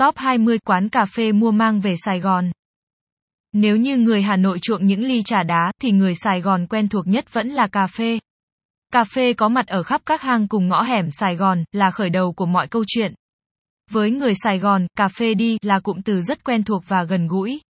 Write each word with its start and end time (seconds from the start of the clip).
Top 0.00 0.16
20 0.16 0.58
quán 0.58 0.88
cà 0.88 1.06
phê 1.06 1.32
mua 1.32 1.50
mang 1.50 1.80
về 1.80 1.94
Sài 2.04 2.20
Gòn. 2.20 2.50
Nếu 3.52 3.76
như 3.76 3.96
người 3.96 4.22
Hà 4.22 4.36
Nội 4.36 4.58
chuộng 4.62 4.86
những 4.86 5.04
ly 5.04 5.22
trà 5.24 5.42
đá, 5.42 5.72
thì 5.82 5.90
người 5.90 6.14
Sài 6.14 6.40
Gòn 6.40 6.66
quen 6.66 6.88
thuộc 6.88 7.06
nhất 7.06 7.32
vẫn 7.32 7.48
là 7.48 7.66
cà 7.66 7.86
phê. 7.86 8.18
Cà 8.92 9.04
phê 9.04 9.32
có 9.32 9.48
mặt 9.48 9.66
ở 9.66 9.82
khắp 9.82 10.00
các 10.06 10.22
hang 10.22 10.48
cùng 10.48 10.68
ngõ 10.68 10.82
hẻm 10.82 11.10
Sài 11.10 11.36
Gòn, 11.36 11.64
là 11.72 11.90
khởi 11.90 12.10
đầu 12.10 12.32
của 12.32 12.46
mọi 12.46 12.68
câu 12.68 12.84
chuyện. 12.86 13.14
Với 13.90 14.10
người 14.10 14.32
Sài 14.34 14.58
Gòn, 14.58 14.86
cà 14.96 15.08
phê 15.08 15.34
đi 15.34 15.58
là 15.62 15.80
cụm 15.80 16.00
từ 16.02 16.22
rất 16.22 16.44
quen 16.44 16.62
thuộc 16.62 16.82
và 16.88 17.04
gần 17.04 17.28
gũi. 17.28 17.60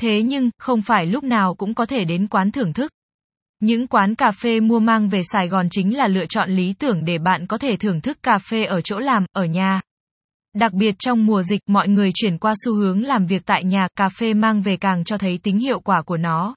Thế 0.00 0.22
nhưng, 0.22 0.50
không 0.58 0.82
phải 0.82 1.06
lúc 1.06 1.24
nào 1.24 1.54
cũng 1.54 1.74
có 1.74 1.86
thể 1.86 2.04
đến 2.04 2.26
quán 2.26 2.50
thưởng 2.50 2.72
thức. 2.72 2.92
Những 3.60 3.86
quán 3.86 4.14
cà 4.14 4.30
phê 4.30 4.60
mua 4.60 4.78
mang 4.78 5.08
về 5.08 5.22
Sài 5.32 5.48
Gòn 5.48 5.68
chính 5.70 5.96
là 5.96 6.08
lựa 6.08 6.26
chọn 6.26 6.50
lý 6.50 6.74
tưởng 6.78 7.04
để 7.04 7.18
bạn 7.18 7.46
có 7.46 7.58
thể 7.58 7.76
thưởng 7.76 8.00
thức 8.00 8.18
cà 8.22 8.38
phê 8.38 8.64
ở 8.64 8.80
chỗ 8.80 8.98
làm, 8.98 9.26
ở 9.32 9.44
nhà. 9.44 9.80
Đặc 10.54 10.72
biệt 10.72 10.94
trong 10.98 11.26
mùa 11.26 11.42
dịch, 11.42 11.60
mọi 11.66 11.88
người 11.88 12.10
chuyển 12.14 12.38
qua 12.38 12.54
xu 12.64 12.74
hướng 12.74 13.04
làm 13.04 13.26
việc 13.26 13.46
tại 13.46 13.64
nhà, 13.64 13.88
cà 13.96 14.08
phê 14.08 14.34
mang 14.34 14.62
về 14.62 14.76
càng 14.76 15.04
cho 15.04 15.18
thấy 15.18 15.38
tính 15.42 15.58
hiệu 15.58 15.80
quả 15.80 16.02
của 16.02 16.16
nó. 16.16 16.54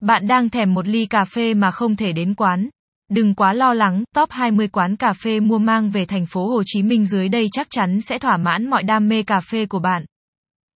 Bạn 0.00 0.26
đang 0.26 0.48
thèm 0.48 0.74
một 0.74 0.86
ly 0.88 1.06
cà 1.06 1.24
phê 1.24 1.54
mà 1.54 1.70
không 1.70 1.96
thể 1.96 2.12
đến 2.12 2.34
quán. 2.34 2.68
Đừng 3.10 3.34
quá 3.34 3.52
lo 3.52 3.74
lắng, 3.74 4.04
top 4.14 4.30
20 4.30 4.68
quán 4.68 4.96
cà 4.96 5.12
phê 5.12 5.40
mua 5.40 5.58
mang 5.58 5.90
về 5.90 6.06
thành 6.06 6.26
phố 6.26 6.48
Hồ 6.48 6.62
Chí 6.66 6.82
Minh 6.82 7.04
dưới 7.04 7.28
đây 7.28 7.46
chắc 7.52 7.66
chắn 7.70 8.00
sẽ 8.00 8.18
thỏa 8.18 8.36
mãn 8.36 8.70
mọi 8.70 8.82
đam 8.82 9.08
mê 9.08 9.22
cà 9.22 9.40
phê 9.40 9.66
của 9.66 9.78
bạn. 9.78 10.04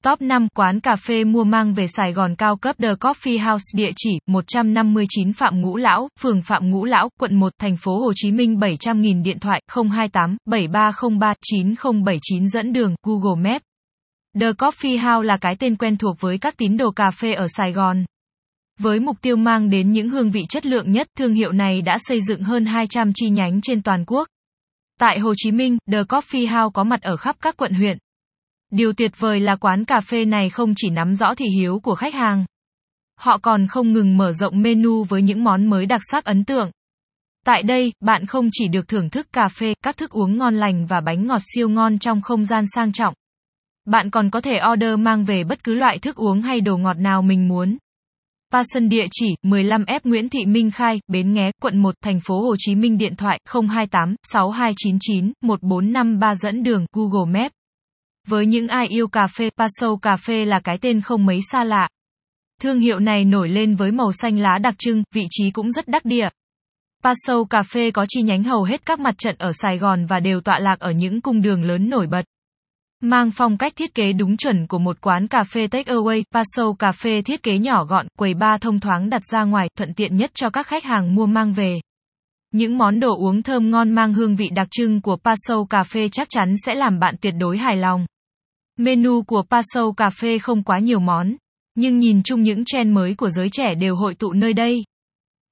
Top 0.05 0.21
5 0.21 0.49
quán 0.55 0.81
cà 0.81 0.97
phê 0.97 1.25
mua 1.25 1.45
mang 1.45 1.75
về 1.75 1.87
Sài 1.87 2.13
Gòn 2.13 2.35
cao 2.37 2.57
cấp 2.57 2.77
The 2.79 2.95
Coffee 2.95 3.51
House 3.51 3.65
địa 3.75 3.91
chỉ 3.97 4.11
159 4.27 5.33
Phạm 5.33 5.61
Ngũ 5.61 5.77
Lão, 5.77 6.09
phường 6.21 6.43
Phạm 6.43 6.71
Ngũ 6.71 6.85
Lão, 6.85 7.09
quận 7.21 7.35
1, 7.35 7.53
thành 7.59 7.77
phố 7.77 7.99
Hồ 7.99 8.13
Chí 8.15 8.33
Minh 8.33 8.55
700.000 8.55 9.23
điện 9.23 9.39
thoại 9.39 9.63
028 9.69 10.37
7303 10.47 11.35
9079 11.43 12.49
dẫn 12.49 12.73
đường 12.73 12.95
Google 13.03 13.51
Maps. 13.51 13.65
The 14.41 14.53
Coffee 14.53 14.99
House 14.99 15.27
là 15.27 15.37
cái 15.37 15.57
tên 15.57 15.77
quen 15.77 15.97
thuộc 15.97 16.17
với 16.21 16.39
các 16.39 16.57
tín 16.57 16.77
đồ 16.77 16.91
cà 16.91 17.11
phê 17.11 17.33
ở 17.33 17.47
Sài 17.57 17.73
Gòn. 17.73 18.05
Với 18.79 19.01
mục 19.01 19.17
tiêu 19.23 19.37
mang 19.37 19.71
đến 19.71 19.93
những 19.93 20.09
hương 20.09 20.31
vị 20.31 20.43
chất 20.49 20.67
lượng 20.67 20.93
nhất, 20.93 21.07
thương 21.19 21.35
hiệu 21.35 21.53
này 21.53 21.83
đã 21.83 21.99
xây 21.99 22.21
dựng 22.21 22.43
hơn 22.43 22.67
200 22.67 23.13
chi 23.15 23.31
nhánh 23.31 23.61
trên 23.61 23.83
toàn 23.83 24.05
quốc. 24.07 24.29
Tại 25.01 25.19
Hồ 25.19 25.35
Chí 25.37 25.51
Minh, 25.51 25.79
The 25.93 26.03
Coffee 26.03 26.49
House 26.49 26.73
có 26.75 26.85
mặt 26.85 27.03
ở 27.03 27.17
khắp 27.17 27.37
các 27.41 27.57
quận 27.57 27.73
huyện. 27.73 27.99
Điều 28.71 28.93
tuyệt 28.93 29.13
vời 29.19 29.41
là 29.41 29.57
quán 29.57 29.85
cà 29.85 30.01
phê 30.01 30.25
này 30.25 30.51
không 30.51 30.73
chỉ 30.77 30.91
nắm 30.91 31.15
rõ 31.15 31.35
thị 31.35 31.47
hiếu 31.59 31.81
của 31.81 31.95
khách 31.95 32.15
hàng. 32.15 32.45
Họ 33.19 33.39
còn 33.39 33.67
không 33.67 33.93
ngừng 33.93 34.17
mở 34.17 34.33
rộng 34.33 34.63
menu 34.63 35.05
với 35.05 35.23
những 35.23 35.45
món 35.45 35.67
mới 35.67 35.87
đặc 35.87 36.01
sắc 36.11 36.25
ấn 36.25 36.45
tượng. 36.45 36.71
Tại 37.47 37.63
đây, 37.63 37.93
bạn 38.01 38.27
không 38.27 38.49
chỉ 38.53 38.69
được 38.69 38.89
thưởng 38.89 39.11
thức 39.11 39.27
cà 39.33 39.49
phê, 39.49 39.75
các 39.83 39.97
thức 39.97 40.11
uống 40.11 40.39
ngon 40.39 40.57
lành 40.57 40.87
và 40.87 41.01
bánh 41.01 41.27
ngọt 41.27 41.41
siêu 41.55 41.69
ngon 41.69 41.99
trong 41.99 42.23
không 42.23 42.45
gian 42.45 42.65
sang 42.75 42.93
trọng. 42.93 43.15
Bạn 43.87 44.11
còn 44.11 44.31
có 44.31 44.41
thể 44.41 44.59
order 44.73 44.99
mang 44.99 45.25
về 45.25 45.45
bất 45.45 45.65
cứ 45.65 45.75
loại 45.75 45.99
thức 45.99 46.17
uống 46.17 46.43
hay 46.43 46.61
đồ 46.61 46.77
ngọt 46.77 46.99
nào 46.99 47.23
mình 47.23 47.49
muốn. 47.49 47.77
Passion 48.53 48.89
địa 48.89 49.07
chỉ 49.11 49.27
15F 49.43 50.01
Nguyễn 50.05 50.29
Thị 50.29 50.47
Minh 50.47 50.71
Khai, 50.71 51.01
Bến 51.09 51.33
Nghé, 51.33 51.51
quận 51.63 51.79
1, 51.79 51.95
thành 52.03 52.21
phố 52.21 52.41
Hồ 52.41 52.55
Chí 52.59 52.75
Minh 52.75 52.99
điện 52.99 53.17
thoại 53.17 53.41
028 53.53 54.15
6299 54.23 55.33
1453 55.43 56.35
dẫn 56.35 56.63
đường 56.63 56.87
Google 56.93 57.41
Maps. 57.41 57.60
Với 58.29 58.47
những 58.47 58.69
ai 58.69 58.87
yêu 58.87 59.09
cà 59.09 59.27
phê, 59.27 59.51
Paso 59.57 59.97
cà 60.03 60.17
phê 60.17 60.45
là 60.45 60.61
cái 60.61 60.79
tên 60.79 61.01
không 61.01 61.27
mấy 61.27 61.41
xa 61.53 61.65
lạ. 61.65 61.89
Thương 62.61 62.81
hiệu 62.81 62.99
này 62.99 63.25
nổi 63.25 63.49
lên 63.49 63.75
với 63.75 63.91
màu 63.93 64.13
xanh 64.13 64.39
lá 64.39 64.59
đặc 64.59 64.75
trưng, 64.79 65.03
vị 65.15 65.25
trí 65.31 65.51
cũng 65.51 65.73
rất 65.73 65.89
đắc 65.89 66.05
địa. 66.05 66.29
Paso 67.03 67.45
cà 67.51 67.63
phê 67.63 67.91
có 67.91 68.07
chi 68.09 68.23
nhánh 68.23 68.43
hầu 68.43 68.63
hết 68.63 68.87
các 68.87 69.01
mặt 69.01 69.15
trận 69.19 69.37
ở 69.39 69.53
Sài 69.53 69.79
Gòn 69.79 70.07
và 70.07 70.21
đều 70.21 70.41
tọa 70.41 70.59
lạc 70.59 70.81
ở 70.81 70.91
những 70.91 71.21
cung 71.21 71.43
đường 71.43 71.65
lớn 71.65 71.91
nổi 71.91 72.07
bật. 72.07 72.25
Mang 73.01 73.31
phong 73.31 73.59
cách 73.59 73.73
thiết 73.77 73.95
kế 73.95 74.13
đúng 74.13 74.37
chuẩn 74.37 74.67
của 74.67 74.79
một 74.79 75.01
quán 75.01 75.29
cà 75.29 75.45
phê 75.45 75.67
take 75.67 75.93
away, 75.93 76.23
Paso 76.33 76.73
cà 76.79 76.93
phê 76.93 77.23
thiết 77.23 77.43
kế 77.43 77.59
nhỏ 77.59 77.85
gọn, 77.85 78.07
quầy 78.19 78.35
bar 78.35 78.61
thông 78.61 78.81
thoáng 78.81 79.11
đặt 79.11 79.23
ra 79.25 79.45
ngoài, 79.45 79.69
thuận 79.79 79.95
tiện 79.95 80.17
nhất 80.17 80.31
cho 80.35 80.51
các 80.51 80.67
khách 80.67 80.85
hàng 80.85 81.15
mua 81.15 81.27
mang 81.27 81.53
về. 81.53 81.81
Những 82.53 82.79
món 82.79 83.01
đồ 83.01 83.17
uống 83.17 83.43
thơm 83.43 83.71
ngon 83.71 83.91
mang 83.91 84.15
hương 84.15 84.37
vị 84.37 84.49
đặc 84.55 84.69
trưng 84.71 85.01
của 85.01 85.17
Paso 85.17 85.65
cà 85.71 85.83
phê 85.83 86.09
chắc 86.09 86.29
chắn 86.31 86.55
sẽ 86.67 86.75
làm 86.75 86.99
bạn 86.99 87.15
tuyệt 87.21 87.35
đối 87.39 87.59
hài 87.59 87.77
lòng. 87.77 88.07
Menu 88.81 89.23
của 89.23 89.43
Paso 89.51 89.93
cà 89.97 90.11
phê 90.11 90.39
không 90.39 90.63
quá 90.63 90.79
nhiều 90.79 91.01
món, 91.01 91.35
nhưng 91.75 91.99
nhìn 91.99 92.23
chung 92.23 92.43
những 92.43 92.65
trend 92.65 92.93
mới 92.93 93.15
của 93.15 93.31
giới 93.31 93.49
trẻ 93.53 93.75
đều 93.75 93.97
hội 93.97 94.15
tụ 94.15 94.33
nơi 94.33 94.53
đây. 94.53 94.85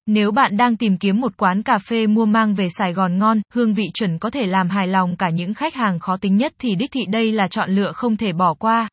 Nếu 0.05 0.31
bạn 0.31 0.57
đang 0.57 0.77
tìm 0.77 0.97
kiếm 0.97 1.21
một 1.21 1.37
quán 1.37 1.63
cà 1.63 1.79
phê 1.79 2.07
mua 2.07 2.25
mang 2.25 2.55
về 2.55 2.67
Sài 2.69 2.93
Gòn 2.93 3.17
ngon, 3.17 3.41
hương 3.53 3.73
vị 3.73 3.83
chuẩn 3.93 4.19
có 4.19 4.29
thể 4.29 4.45
làm 4.45 4.69
hài 4.69 4.87
lòng 4.87 5.15
cả 5.17 5.29
những 5.29 5.53
khách 5.53 5.73
hàng 5.73 5.99
khó 5.99 6.17
tính 6.17 6.35
nhất 6.37 6.53
thì 6.59 6.69
đích 6.75 6.91
thị 6.91 7.01
đây 7.09 7.31
là 7.31 7.47
chọn 7.47 7.69
lựa 7.69 7.91
không 7.91 8.17
thể 8.17 8.33
bỏ 8.33 8.53
qua. 8.53 8.89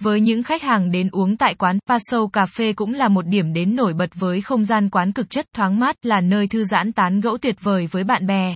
Với 0.00 0.20
những 0.20 0.42
khách 0.42 0.62
hàng 0.62 0.90
đến 0.90 1.08
uống 1.12 1.36
tại 1.36 1.54
quán, 1.54 1.78
Paso 1.88 2.26
Cà 2.32 2.46
phê 2.46 2.72
cũng 2.72 2.94
là 2.94 3.08
một 3.08 3.26
điểm 3.26 3.52
đến 3.52 3.76
nổi 3.76 3.92
bật 3.94 4.10
với 4.14 4.40
không 4.40 4.64
gian 4.64 4.90
quán 4.90 5.12
cực 5.12 5.30
chất 5.30 5.46
thoáng 5.54 5.78
mát, 5.78 5.96
là 6.02 6.20
nơi 6.20 6.46
thư 6.46 6.64
giãn 6.64 6.92
tán 6.92 7.20
gẫu 7.20 7.38
tuyệt 7.38 7.56
vời 7.60 7.86
với 7.90 8.04
bạn 8.04 8.26
bè. 8.26 8.54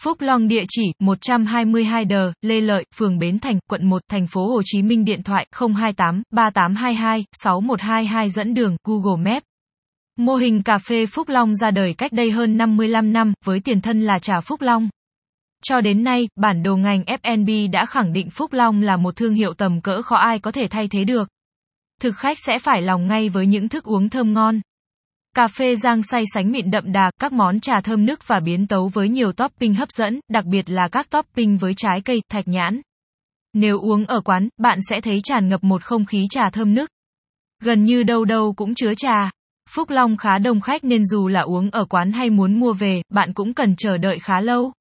Phúc 0.00 0.20
Long 0.20 0.48
địa 0.48 0.64
chỉ 0.68 0.82
122 0.98 2.04
D, 2.10 2.12
Lê 2.42 2.60
Lợi, 2.60 2.84
phường 2.94 3.18
Bến 3.18 3.38
Thành, 3.38 3.58
quận 3.68 3.86
1, 3.86 4.02
thành 4.10 4.26
phố 4.26 4.46
Hồ 4.46 4.62
Chí 4.64 4.82
Minh 4.82 5.04
điện 5.04 5.22
thoại 5.22 5.46
028 5.52 6.22
3822 6.30 7.24
6122 7.42 8.30
dẫn 8.30 8.54
đường 8.54 8.76
Google 8.84 9.32
Maps. 9.32 9.44
Mô 10.16 10.34
hình 10.34 10.62
cà 10.62 10.78
phê 10.78 11.06
Phúc 11.06 11.28
Long 11.28 11.54
ra 11.54 11.70
đời 11.70 11.94
cách 11.94 12.12
đây 12.12 12.30
hơn 12.30 12.56
55 12.56 13.12
năm 13.12 13.32
với 13.44 13.60
tiền 13.60 13.80
thân 13.80 14.00
là 14.00 14.18
trà 14.18 14.40
Phúc 14.40 14.60
Long. 14.60 14.88
Cho 15.62 15.80
đến 15.80 16.04
nay, 16.04 16.28
bản 16.36 16.62
đồ 16.62 16.76
ngành 16.76 17.02
F&B 17.02 17.70
đã 17.72 17.86
khẳng 17.86 18.12
định 18.12 18.30
Phúc 18.30 18.52
Long 18.52 18.82
là 18.82 18.96
một 18.96 19.16
thương 19.16 19.34
hiệu 19.34 19.54
tầm 19.54 19.80
cỡ 19.80 20.02
khó 20.02 20.16
ai 20.16 20.38
có 20.38 20.50
thể 20.50 20.68
thay 20.70 20.88
thế 20.88 21.04
được. 21.04 21.28
Thực 22.00 22.16
khách 22.16 22.38
sẽ 22.38 22.58
phải 22.58 22.82
lòng 22.82 23.06
ngay 23.06 23.28
với 23.28 23.46
những 23.46 23.68
thức 23.68 23.84
uống 23.84 24.08
thơm 24.08 24.32
ngon. 24.32 24.60
Cà 25.34 25.48
phê 25.48 25.76
rang 25.76 26.02
say 26.02 26.24
sánh 26.34 26.52
mịn 26.52 26.70
đậm 26.70 26.92
đà, 26.92 27.10
các 27.20 27.32
món 27.32 27.60
trà 27.60 27.80
thơm 27.80 28.06
nức 28.06 28.28
và 28.28 28.40
biến 28.40 28.66
tấu 28.66 28.88
với 28.88 29.08
nhiều 29.08 29.32
topping 29.32 29.74
hấp 29.74 29.90
dẫn, 29.90 30.20
đặc 30.28 30.44
biệt 30.44 30.70
là 30.70 30.88
các 30.88 31.10
topping 31.10 31.58
với 31.58 31.74
trái 31.74 32.00
cây, 32.00 32.22
thạch 32.30 32.48
nhãn. 32.48 32.80
Nếu 33.54 33.80
uống 33.80 34.06
ở 34.06 34.20
quán, 34.20 34.48
bạn 34.58 34.78
sẽ 34.88 35.00
thấy 35.00 35.20
tràn 35.22 35.48
ngập 35.48 35.64
một 35.64 35.84
không 35.84 36.04
khí 36.04 36.26
trà 36.30 36.50
thơm 36.52 36.74
nức. 36.74 36.90
Gần 37.62 37.84
như 37.84 38.02
đâu 38.02 38.24
đâu 38.24 38.54
cũng 38.56 38.74
chứa 38.74 38.94
trà. 38.94 39.30
Phúc 39.70 39.90
Long 39.90 40.16
khá 40.16 40.38
đông 40.38 40.60
khách 40.60 40.84
nên 40.84 41.04
dù 41.04 41.28
là 41.28 41.40
uống 41.40 41.70
ở 41.70 41.84
quán 41.84 42.12
hay 42.12 42.30
muốn 42.30 42.60
mua 42.60 42.72
về, 42.72 43.02
bạn 43.08 43.34
cũng 43.34 43.54
cần 43.54 43.76
chờ 43.76 43.98
đợi 43.98 44.18
khá 44.18 44.40
lâu. 44.40 44.72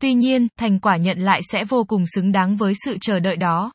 Tuy 0.00 0.14
nhiên, 0.14 0.48
thành 0.58 0.78
quả 0.78 0.96
nhận 0.96 1.18
lại 1.18 1.40
sẽ 1.52 1.64
vô 1.64 1.84
cùng 1.84 2.04
xứng 2.14 2.32
đáng 2.32 2.56
với 2.56 2.74
sự 2.84 2.98
chờ 3.00 3.20
đợi 3.20 3.36
đó. 3.36 3.72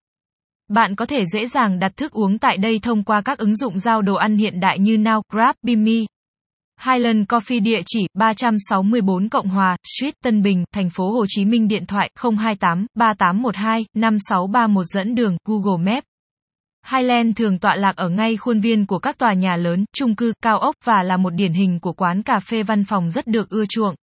Bạn 0.68 0.96
có 0.96 1.06
thể 1.06 1.26
dễ 1.34 1.48
dàng 1.48 1.80
đặt 1.80 1.98
thức 1.98 2.12
uống 2.12 2.38
tại 2.38 2.58
đây 2.58 2.80
thông 2.80 3.04
qua 3.04 3.22
các 3.22 3.38
ứng 3.38 3.56
dụng 3.56 3.80
giao 3.80 4.02
đồ 4.02 4.16
ăn 4.16 4.38
hiện 4.38 4.60
đại 4.60 4.80
như 4.80 4.98
Now, 4.98 5.22
Grab, 5.32 5.56
Bimi. 5.62 6.06
Highland 6.86 7.26
Coffee 7.28 7.64
địa 7.64 7.82
chỉ 7.86 8.08
364 8.14 9.30
Cộng 9.30 9.48
Hòa, 9.48 9.78
Street 9.84 10.14
Tân 10.24 10.42
Bình, 10.42 10.64
thành 10.74 10.90
phố 10.90 11.12
Hồ 11.12 11.26
Chí 11.28 11.46
Minh 11.46 11.68
điện 11.68 11.86
thoại 11.86 12.10
028 12.16 12.86
3812 12.96 13.86
5631 13.94 14.86
dẫn 14.86 15.16
đường 15.16 15.38
Google 15.46 15.94
Maps. 15.94 16.06
Highland 16.92 17.38
thường 17.38 17.60
tọa 17.60 17.76
lạc 17.76 17.96
ở 17.96 18.10
ngay 18.10 18.38
khuôn 18.38 18.60
viên 18.60 18.86
của 18.86 19.00
các 19.00 19.18
tòa 19.18 19.34
nhà 19.34 19.56
lớn, 19.56 19.86
chung 19.94 20.16
cư, 20.16 20.34
cao 20.42 20.60
ốc 20.60 20.76
và 20.84 21.04
là 21.04 21.18
một 21.18 21.34
điển 21.34 21.54
hình 21.54 21.80
của 21.80 21.94
quán 21.94 22.24
cà 22.24 22.40
phê 22.40 22.64
văn 22.64 22.84
phòng 22.84 23.10
rất 23.10 23.28
được 23.28 23.50
ưa 23.50 23.66
chuộng. 23.70 23.96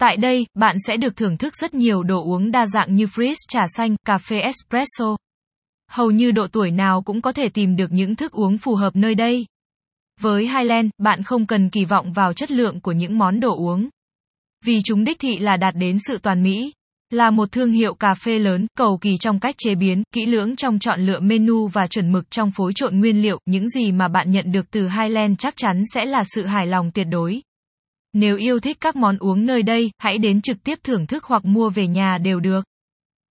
Tại 0.00 0.16
đây, 0.16 0.46
bạn 0.54 0.76
sẽ 0.86 0.96
được 0.96 1.16
thưởng 1.16 1.36
thức 1.36 1.56
rất 1.56 1.74
nhiều 1.74 2.02
đồ 2.02 2.24
uống 2.24 2.50
đa 2.50 2.66
dạng 2.66 2.94
như 2.94 3.04
frizz, 3.04 3.34
trà 3.48 3.64
xanh, 3.76 3.96
cà 4.04 4.18
phê 4.18 4.40
espresso. 4.40 5.16
Hầu 5.90 6.10
như 6.10 6.30
độ 6.30 6.46
tuổi 6.46 6.70
nào 6.70 7.02
cũng 7.02 7.20
có 7.20 7.32
thể 7.32 7.48
tìm 7.48 7.76
được 7.76 7.92
những 7.92 8.16
thức 8.16 8.32
uống 8.32 8.58
phù 8.58 8.74
hợp 8.74 8.96
nơi 8.96 9.14
đây. 9.14 9.46
Với 10.20 10.48
Highland, 10.48 10.90
bạn 10.98 11.22
không 11.22 11.46
cần 11.46 11.70
kỳ 11.70 11.84
vọng 11.84 12.12
vào 12.12 12.32
chất 12.32 12.50
lượng 12.50 12.80
của 12.80 12.92
những 12.92 13.18
món 13.18 13.40
đồ 13.40 13.56
uống. 13.56 13.88
Vì 14.64 14.78
chúng 14.84 15.04
đích 15.04 15.18
thị 15.18 15.38
là 15.38 15.56
đạt 15.56 15.74
đến 15.76 15.98
sự 15.98 16.18
toàn 16.18 16.42
mỹ. 16.42 16.72
Là 17.10 17.30
một 17.30 17.52
thương 17.52 17.72
hiệu 17.72 17.94
cà 17.94 18.14
phê 18.14 18.38
lớn, 18.38 18.66
cầu 18.76 18.98
kỳ 19.00 19.16
trong 19.20 19.40
cách 19.40 19.54
chế 19.58 19.74
biến, 19.74 20.02
kỹ 20.14 20.26
lưỡng 20.26 20.56
trong 20.56 20.78
chọn 20.78 21.06
lựa 21.06 21.20
menu 21.20 21.66
và 21.66 21.86
chuẩn 21.86 22.12
mực 22.12 22.30
trong 22.30 22.50
phối 22.50 22.72
trộn 22.74 23.00
nguyên 23.00 23.22
liệu, 23.22 23.38
những 23.46 23.68
gì 23.68 23.92
mà 23.92 24.08
bạn 24.08 24.30
nhận 24.30 24.52
được 24.52 24.70
từ 24.70 24.88
Highland 24.88 25.34
chắc 25.38 25.54
chắn 25.56 25.82
sẽ 25.94 26.04
là 26.04 26.22
sự 26.24 26.46
hài 26.46 26.66
lòng 26.66 26.90
tuyệt 26.94 27.06
đối. 27.10 27.40
Nếu 28.12 28.36
yêu 28.36 28.60
thích 28.60 28.76
các 28.80 28.96
món 28.96 29.18
uống 29.18 29.46
nơi 29.46 29.62
đây, 29.62 29.90
hãy 29.98 30.18
đến 30.18 30.42
trực 30.42 30.56
tiếp 30.64 30.78
thưởng 30.84 31.06
thức 31.06 31.24
hoặc 31.24 31.44
mua 31.44 31.70
về 31.70 31.86
nhà 31.86 32.18
đều 32.18 32.40
được. 32.40 32.64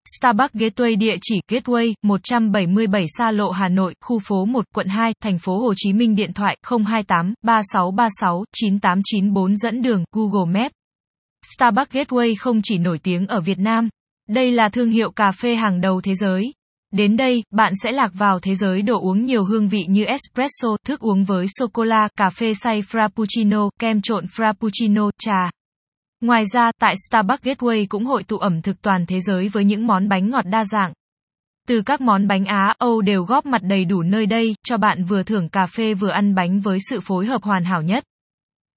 Starbucks 0.08 0.54
Gateway 0.54 0.96
địa 0.98 1.16
chỉ 1.22 1.40
Gateway 1.52 1.94
177 2.04 3.06
Sa 3.18 3.32
Lộ 3.32 3.52
Hà 3.52 3.70
Nội, 3.70 3.96
khu 4.02 4.20
phố 4.28 4.46
1, 4.46 4.66
quận 4.76 4.88
2, 4.88 5.14
thành 5.24 5.40
phố 5.40 5.60
Hồ 5.60 5.74
Chí 5.76 5.94
Minh 5.94 6.16
điện 6.16 6.34
thoại 6.34 6.58
028 6.64 7.34
3636 7.44 8.46
9894 8.54 9.58
dẫn 9.58 9.82
đường 9.82 10.04
Google 10.12 10.60
Maps. 10.60 10.74
Starbucks 11.46 11.92
Gateway 11.92 12.36
không 12.40 12.62
chỉ 12.64 12.78
nổi 12.78 13.00
tiếng 13.04 13.28
ở 13.28 13.42
Việt 13.42 13.60
Nam, 13.60 13.90
đây 14.30 14.52
là 14.52 14.70
thương 14.70 14.90
hiệu 14.90 15.12
cà 15.12 15.32
phê 15.32 15.56
hàng 15.56 15.82
đầu 15.82 16.02
thế 16.02 16.16
giới. 16.16 16.44
Đến 16.92 17.18
đây, 17.18 17.44
bạn 17.52 17.74
sẽ 17.84 17.92
lạc 17.92 18.12
vào 18.14 18.40
thế 18.40 18.56
giới 18.56 18.82
đồ 18.82 19.00
uống 19.02 19.26
nhiều 19.26 19.46
hương 19.46 19.70
vị 19.70 19.84
như 19.90 20.06
espresso, 20.06 20.68
thức 20.86 21.00
uống 21.00 21.26
với 21.26 21.46
sô-cô-la, 21.50 22.08
cà 22.18 22.30
phê 22.30 22.54
xay 22.54 22.82
frappuccino, 22.82 23.70
kem 23.80 24.02
trộn 24.02 24.26
frappuccino, 24.26 25.10
trà. 25.20 25.52
Ngoài 26.22 26.44
ra, 26.54 26.72
tại 26.80 26.96
Starbucks 27.08 27.44
Gateway 27.44 27.86
cũng 27.90 28.06
hội 28.06 28.24
tụ 28.24 28.38
ẩm 28.38 28.62
thực 28.62 28.82
toàn 28.82 29.06
thế 29.06 29.22
giới 29.22 29.50
với 29.50 29.66
những 29.66 29.88
món 29.88 30.10
bánh 30.10 30.30
ngọt 30.30 30.46
đa 30.46 30.66
dạng. 30.66 30.94
Từ 31.68 31.82
các 31.82 32.02
món 32.02 32.28
bánh 32.28 32.46
Á, 32.46 32.76
Âu 32.78 33.02
đều 33.02 33.24
góp 33.24 33.46
mặt 33.46 33.62
đầy 33.64 33.86
đủ 33.86 34.02
nơi 34.02 34.26
đây, 34.26 34.56
cho 34.64 34.78
bạn 34.78 35.04
vừa 35.04 35.24
thưởng 35.24 35.50
cà 35.50 35.68
phê 35.68 35.94
vừa 35.94 36.10
ăn 36.10 36.36
bánh 36.36 36.60
với 36.60 36.80
sự 36.90 37.00
phối 37.00 37.26
hợp 37.26 37.44
hoàn 37.44 37.64
hảo 37.64 37.82
nhất. 37.82 38.04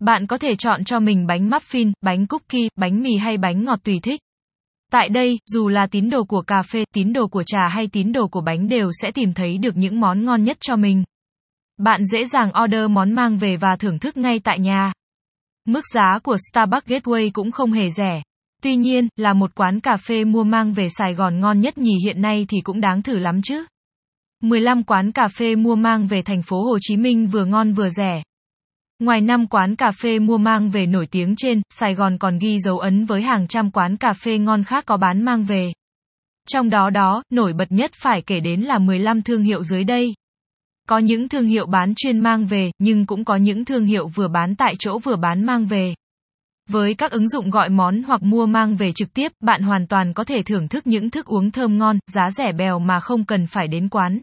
Bạn 0.00 0.26
có 0.26 0.38
thể 0.38 0.54
chọn 0.58 0.84
cho 0.84 1.00
mình 1.00 1.26
bánh 1.26 1.48
muffin, 1.48 1.92
bánh 2.00 2.26
cookie, 2.26 2.68
bánh 2.76 3.02
mì 3.02 3.16
hay 3.16 3.36
bánh 3.36 3.64
ngọt 3.64 3.78
tùy 3.84 4.00
thích. 4.02 4.20
Tại 4.92 5.08
đây, 5.08 5.38
dù 5.46 5.68
là 5.68 5.86
tín 5.86 6.10
đồ 6.10 6.24
của 6.24 6.42
cà 6.42 6.62
phê, 6.62 6.84
tín 6.94 7.12
đồ 7.12 7.28
của 7.28 7.42
trà 7.42 7.68
hay 7.68 7.86
tín 7.86 8.12
đồ 8.12 8.28
của 8.28 8.40
bánh 8.40 8.68
đều 8.68 8.90
sẽ 9.02 9.10
tìm 9.10 9.32
thấy 9.34 9.58
được 9.58 9.76
những 9.76 10.00
món 10.00 10.24
ngon 10.24 10.44
nhất 10.44 10.56
cho 10.60 10.76
mình. 10.76 11.04
Bạn 11.78 12.04
dễ 12.04 12.24
dàng 12.24 12.50
order 12.64 12.90
món 12.90 13.12
mang 13.12 13.38
về 13.38 13.56
và 13.56 13.76
thưởng 13.76 13.98
thức 13.98 14.16
ngay 14.16 14.38
tại 14.44 14.58
nhà. 14.58 14.92
Mức 15.68 15.86
giá 15.94 16.18
của 16.22 16.36
Starbucks 16.50 16.86
Gateway 16.86 17.30
cũng 17.32 17.50
không 17.50 17.72
hề 17.72 17.90
rẻ. 17.90 18.22
Tuy 18.62 18.76
nhiên, 18.76 19.08
là 19.16 19.32
một 19.32 19.54
quán 19.54 19.80
cà 19.80 19.96
phê 19.96 20.24
mua 20.24 20.44
mang 20.44 20.72
về 20.72 20.88
Sài 20.88 21.14
Gòn 21.14 21.40
ngon 21.40 21.60
nhất 21.60 21.78
nhì 21.78 21.92
hiện 22.04 22.22
nay 22.22 22.46
thì 22.48 22.58
cũng 22.64 22.80
đáng 22.80 23.02
thử 23.02 23.18
lắm 23.18 23.42
chứ. 23.42 23.66
15 24.42 24.82
quán 24.82 25.12
cà 25.12 25.28
phê 25.28 25.56
mua 25.56 25.74
mang 25.74 26.06
về 26.06 26.22
thành 26.22 26.42
phố 26.42 26.62
Hồ 26.62 26.78
Chí 26.80 26.96
Minh 26.96 27.26
vừa 27.26 27.44
ngon 27.44 27.72
vừa 27.72 27.90
rẻ. 27.90 28.22
Ngoài 28.98 29.20
năm 29.20 29.46
quán 29.46 29.76
cà 29.76 29.90
phê 30.02 30.18
mua 30.18 30.38
mang 30.38 30.70
về 30.70 30.86
nổi 30.86 31.06
tiếng 31.06 31.34
trên, 31.36 31.62
Sài 31.70 31.94
Gòn 31.94 32.18
còn 32.18 32.38
ghi 32.38 32.58
dấu 32.60 32.78
ấn 32.78 33.04
với 33.04 33.22
hàng 33.22 33.48
trăm 33.48 33.70
quán 33.70 33.96
cà 33.96 34.12
phê 34.12 34.38
ngon 34.38 34.64
khác 34.64 34.84
có 34.86 34.96
bán 34.96 35.24
mang 35.24 35.44
về. 35.44 35.72
Trong 36.50 36.70
đó 36.70 36.90
đó, 36.90 37.22
nổi 37.30 37.52
bật 37.52 37.72
nhất 37.72 37.90
phải 38.02 38.22
kể 38.22 38.40
đến 38.40 38.60
là 38.60 38.78
15 38.78 39.22
thương 39.22 39.42
hiệu 39.42 39.62
dưới 39.62 39.84
đây. 39.84 40.14
Có 40.88 40.98
những 40.98 41.28
thương 41.28 41.46
hiệu 41.46 41.66
bán 41.66 41.94
chuyên 41.96 42.20
mang 42.20 42.46
về, 42.46 42.70
nhưng 42.78 43.06
cũng 43.06 43.24
có 43.24 43.36
những 43.36 43.64
thương 43.64 43.84
hiệu 43.84 44.08
vừa 44.08 44.28
bán 44.28 44.56
tại 44.56 44.74
chỗ 44.78 44.98
vừa 44.98 45.16
bán 45.16 45.46
mang 45.46 45.66
về. 45.66 45.94
Với 46.68 46.94
các 46.94 47.10
ứng 47.10 47.28
dụng 47.28 47.50
gọi 47.50 47.68
món 47.68 48.02
hoặc 48.02 48.22
mua 48.22 48.46
mang 48.46 48.76
về 48.76 48.92
trực 48.92 49.14
tiếp, 49.14 49.32
bạn 49.40 49.62
hoàn 49.62 49.86
toàn 49.86 50.14
có 50.14 50.24
thể 50.24 50.42
thưởng 50.42 50.68
thức 50.68 50.86
những 50.86 51.10
thức 51.10 51.26
uống 51.26 51.50
thơm 51.50 51.78
ngon, 51.78 51.98
giá 52.06 52.30
rẻ 52.30 52.52
bèo 52.52 52.78
mà 52.78 53.00
không 53.00 53.24
cần 53.24 53.46
phải 53.46 53.68
đến 53.68 53.88
quán. 53.88 54.20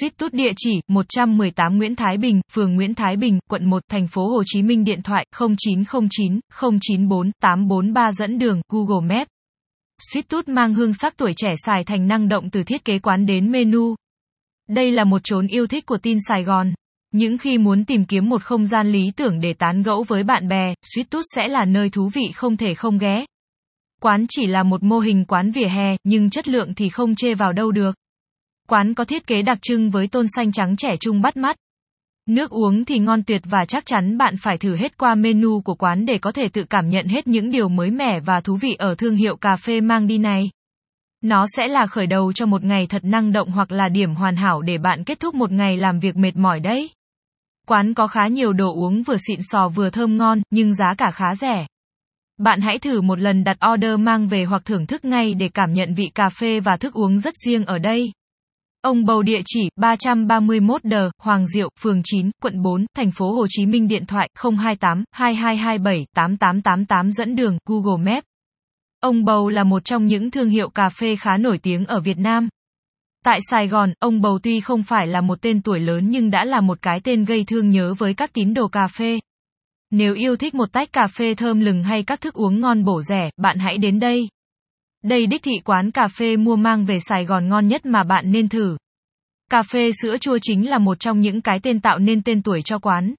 Suýt 0.00 0.16
tút 0.16 0.32
địa 0.32 0.50
chỉ 0.56 0.80
118 0.88 1.78
Nguyễn 1.78 1.96
Thái 1.96 2.16
Bình, 2.16 2.40
phường 2.52 2.74
Nguyễn 2.74 2.94
Thái 2.94 3.16
Bình, 3.16 3.38
quận 3.50 3.70
1, 3.70 3.82
thành 3.90 4.08
phố 4.08 4.28
Hồ 4.28 4.42
Chí 4.46 4.62
Minh 4.62 4.84
điện 4.84 5.02
thoại 5.02 5.26
0909 5.38 6.40
094 6.80 7.30
843 7.40 8.12
dẫn 8.12 8.38
đường 8.38 8.60
Google 8.68 9.16
Maps. 9.16 9.28
Suýt 10.12 10.28
tút 10.28 10.48
mang 10.48 10.74
hương 10.74 10.94
sắc 10.94 11.16
tuổi 11.16 11.32
trẻ 11.36 11.50
xài 11.66 11.84
thành 11.84 12.08
năng 12.08 12.28
động 12.28 12.50
từ 12.50 12.62
thiết 12.62 12.84
kế 12.84 12.98
quán 12.98 13.26
đến 13.26 13.52
menu. 13.52 13.94
Đây 14.68 14.92
là 14.92 15.04
một 15.04 15.20
chốn 15.24 15.46
yêu 15.46 15.66
thích 15.66 15.86
của 15.86 15.98
tin 15.98 16.18
Sài 16.28 16.44
Gòn. 16.44 16.72
Những 17.12 17.38
khi 17.38 17.58
muốn 17.58 17.84
tìm 17.84 18.04
kiếm 18.04 18.28
một 18.28 18.42
không 18.42 18.66
gian 18.66 18.92
lý 18.92 19.12
tưởng 19.16 19.40
để 19.40 19.54
tán 19.54 19.82
gẫu 19.82 20.02
với 20.02 20.22
bạn 20.22 20.48
bè, 20.48 20.74
Sweet 20.84 21.04
Tooth 21.10 21.24
sẽ 21.34 21.48
là 21.48 21.64
nơi 21.64 21.90
thú 21.90 22.10
vị 22.14 22.32
không 22.34 22.56
thể 22.56 22.74
không 22.74 22.98
ghé. 22.98 23.24
Quán 24.00 24.26
chỉ 24.28 24.46
là 24.46 24.62
một 24.62 24.82
mô 24.82 24.98
hình 24.98 25.24
quán 25.24 25.50
vỉa 25.50 25.66
hè, 25.66 25.96
nhưng 26.04 26.30
chất 26.30 26.48
lượng 26.48 26.74
thì 26.74 26.88
không 26.88 27.14
chê 27.14 27.34
vào 27.34 27.52
đâu 27.52 27.72
được. 27.72 27.96
Quán 28.68 28.94
có 28.94 29.04
thiết 29.04 29.26
kế 29.26 29.42
đặc 29.42 29.58
trưng 29.62 29.90
với 29.90 30.06
tôn 30.06 30.26
xanh 30.36 30.52
trắng 30.52 30.76
trẻ 30.76 30.94
trung 31.00 31.22
bắt 31.22 31.36
mắt. 31.36 31.56
Nước 32.28 32.50
uống 32.50 32.84
thì 32.84 32.98
ngon 32.98 33.22
tuyệt 33.22 33.42
và 33.44 33.64
chắc 33.64 33.86
chắn 33.86 34.18
bạn 34.18 34.34
phải 34.42 34.58
thử 34.58 34.76
hết 34.76 34.98
qua 34.98 35.14
menu 35.14 35.60
của 35.60 35.74
quán 35.74 36.06
để 36.06 36.18
có 36.18 36.32
thể 36.32 36.48
tự 36.48 36.64
cảm 36.64 36.88
nhận 36.88 37.06
hết 37.06 37.26
những 37.26 37.50
điều 37.50 37.68
mới 37.68 37.90
mẻ 37.90 38.20
và 38.20 38.40
thú 38.40 38.56
vị 38.56 38.74
ở 38.78 38.94
thương 38.94 39.16
hiệu 39.16 39.36
cà 39.36 39.56
phê 39.56 39.80
mang 39.80 40.06
đi 40.06 40.18
này. 40.18 40.50
Nó 41.22 41.46
sẽ 41.56 41.68
là 41.68 41.86
khởi 41.86 42.06
đầu 42.06 42.32
cho 42.32 42.46
một 42.46 42.64
ngày 42.64 42.86
thật 42.86 43.04
năng 43.04 43.32
động 43.32 43.50
hoặc 43.50 43.72
là 43.72 43.88
điểm 43.88 44.14
hoàn 44.14 44.36
hảo 44.36 44.62
để 44.62 44.78
bạn 44.78 45.04
kết 45.04 45.20
thúc 45.20 45.34
một 45.34 45.52
ngày 45.52 45.76
làm 45.76 45.98
việc 45.98 46.16
mệt 46.16 46.36
mỏi 46.36 46.60
đấy. 46.60 46.90
Quán 47.66 47.94
có 47.94 48.06
khá 48.06 48.26
nhiều 48.26 48.52
đồ 48.52 48.74
uống 48.74 49.02
vừa 49.02 49.16
xịn 49.28 49.38
sò 49.42 49.68
vừa 49.68 49.90
thơm 49.90 50.16
ngon, 50.16 50.42
nhưng 50.50 50.74
giá 50.74 50.94
cả 50.98 51.10
khá 51.10 51.34
rẻ. 51.34 51.66
Bạn 52.38 52.60
hãy 52.60 52.78
thử 52.78 53.00
một 53.00 53.18
lần 53.18 53.44
đặt 53.44 53.56
order 53.72 53.98
mang 53.98 54.28
về 54.28 54.44
hoặc 54.44 54.64
thưởng 54.64 54.86
thức 54.86 55.04
ngay 55.04 55.34
để 55.34 55.48
cảm 55.48 55.72
nhận 55.72 55.94
vị 55.94 56.10
cà 56.14 56.28
phê 56.28 56.60
và 56.60 56.76
thức 56.76 56.94
uống 56.94 57.18
rất 57.18 57.34
riêng 57.46 57.64
ở 57.64 57.78
đây. 57.78 58.12
Ông 58.82 59.04
bầu 59.04 59.22
địa 59.22 59.40
chỉ 59.44 59.68
331 59.76 60.80
D, 60.84 60.94
Hoàng 61.18 61.46
Diệu, 61.46 61.68
phường 61.80 62.00
9, 62.04 62.30
quận 62.42 62.62
4, 62.62 62.86
thành 62.96 63.10
phố 63.10 63.32
Hồ 63.32 63.46
Chí 63.48 63.66
Minh 63.66 63.88
điện 63.88 64.06
thoại 64.06 64.28
028 64.42 65.04
2227 65.12 66.06
8888 66.14 67.12
dẫn 67.12 67.36
đường 67.36 67.58
Google 67.66 68.12
Maps. 68.12 68.31
Ông 69.02 69.24
bầu 69.24 69.48
là 69.48 69.64
một 69.64 69.84
trong 69.84 70.06
những 70.06 70.30
thương 70.30 70.48
hiệu 70.48 70.68
cà 70.68 70.88
phê 70.88 71.16
khá 71.16 71.36
nổi 71.36 71.58
tiếng 71.58 71.86
ở 71.86 72.00
Việt 72.00 72.18
Nam. 72.18 72.48
Tại 73.24 73.38
Sài 73.50 73.68
Gòn, 73.68 73.92
ông 73.98 74.20
Bầu 74.20 74.38
tuy 74.42 74.60
không 74.60 74.82
phải 74.82 75.06
là 75.06 75.20
một 75.20 75.42
tên 75.42 75.62
tuổi 75.62 75.80
lớn 75.80 76.10
nhưng 76.10 76.30
đã 76.30 76.44
là 76.44 76.60
một 76.60 76.82
cái 76.82 77.00
tên 77.04 77.24
gây 77.24 77.44
thương 77.44 77.70
nhớ 77.70 77.94
với 77.94 78.14
các 78.14 78.32
tín 78.32 78.54
đồ 78.54 78.68
cà 78.68 78.88
phê. 78.88 79.20
Nếu 79.90 80.14
yêu 80.14 80.36
thích 80.36 80.54
một 80.54 80.72
tách 80.72 80.92
cà 80.92 81.06
phê 81.06 81.34
thơm 81.34 81.60
lừng 81.60 81.82
hay 81.82 82.02
các 82.02 82.20
thức 82.20 82.34
uống 82.34 82.60
ngon 82.60 82.84
bổ 82.84 83.02
rẻ, 83.02 83.30
bạn 83.36 83.58
hãy 83.58 83.78
đến 83.78 84.00
đây. 84.00 84.28
Đây 85.04 85.26
đích 85.26 85.42
thị 85.42 85.58
quán 85.64 85.90
cà 85.90 86.08
phê 86.08 86.36
mua 86.36 86.56
mang 86.56 86.84
về 86.84 86.98
Sài 87.00 87.24
Gòn 87.24 87.48
ngon 87.48 87.68
nhất 87.68 87.86
mà 87.86 88.04
bạn 88.04 88.32
nên 88.32 88.48
thử. 88.48 88.76
Cà 89.50 89.62
phê 89.62 89.90
sữa 90.02 90.16
chua 90.16 90.38
chính 90.42 90.70
là 90.70 90.78
một 90.78 91.00
trong 91.00 91.20
những 91.20 91.40
cái 91.40 91.60
tên 91.62 91.80
tạo 91.80 91.98
nên 91.98 92.22
tên 92.22 92.42
tuổi 92.42 92.62
cho 92.62 92.78
quán. 92.78 93.14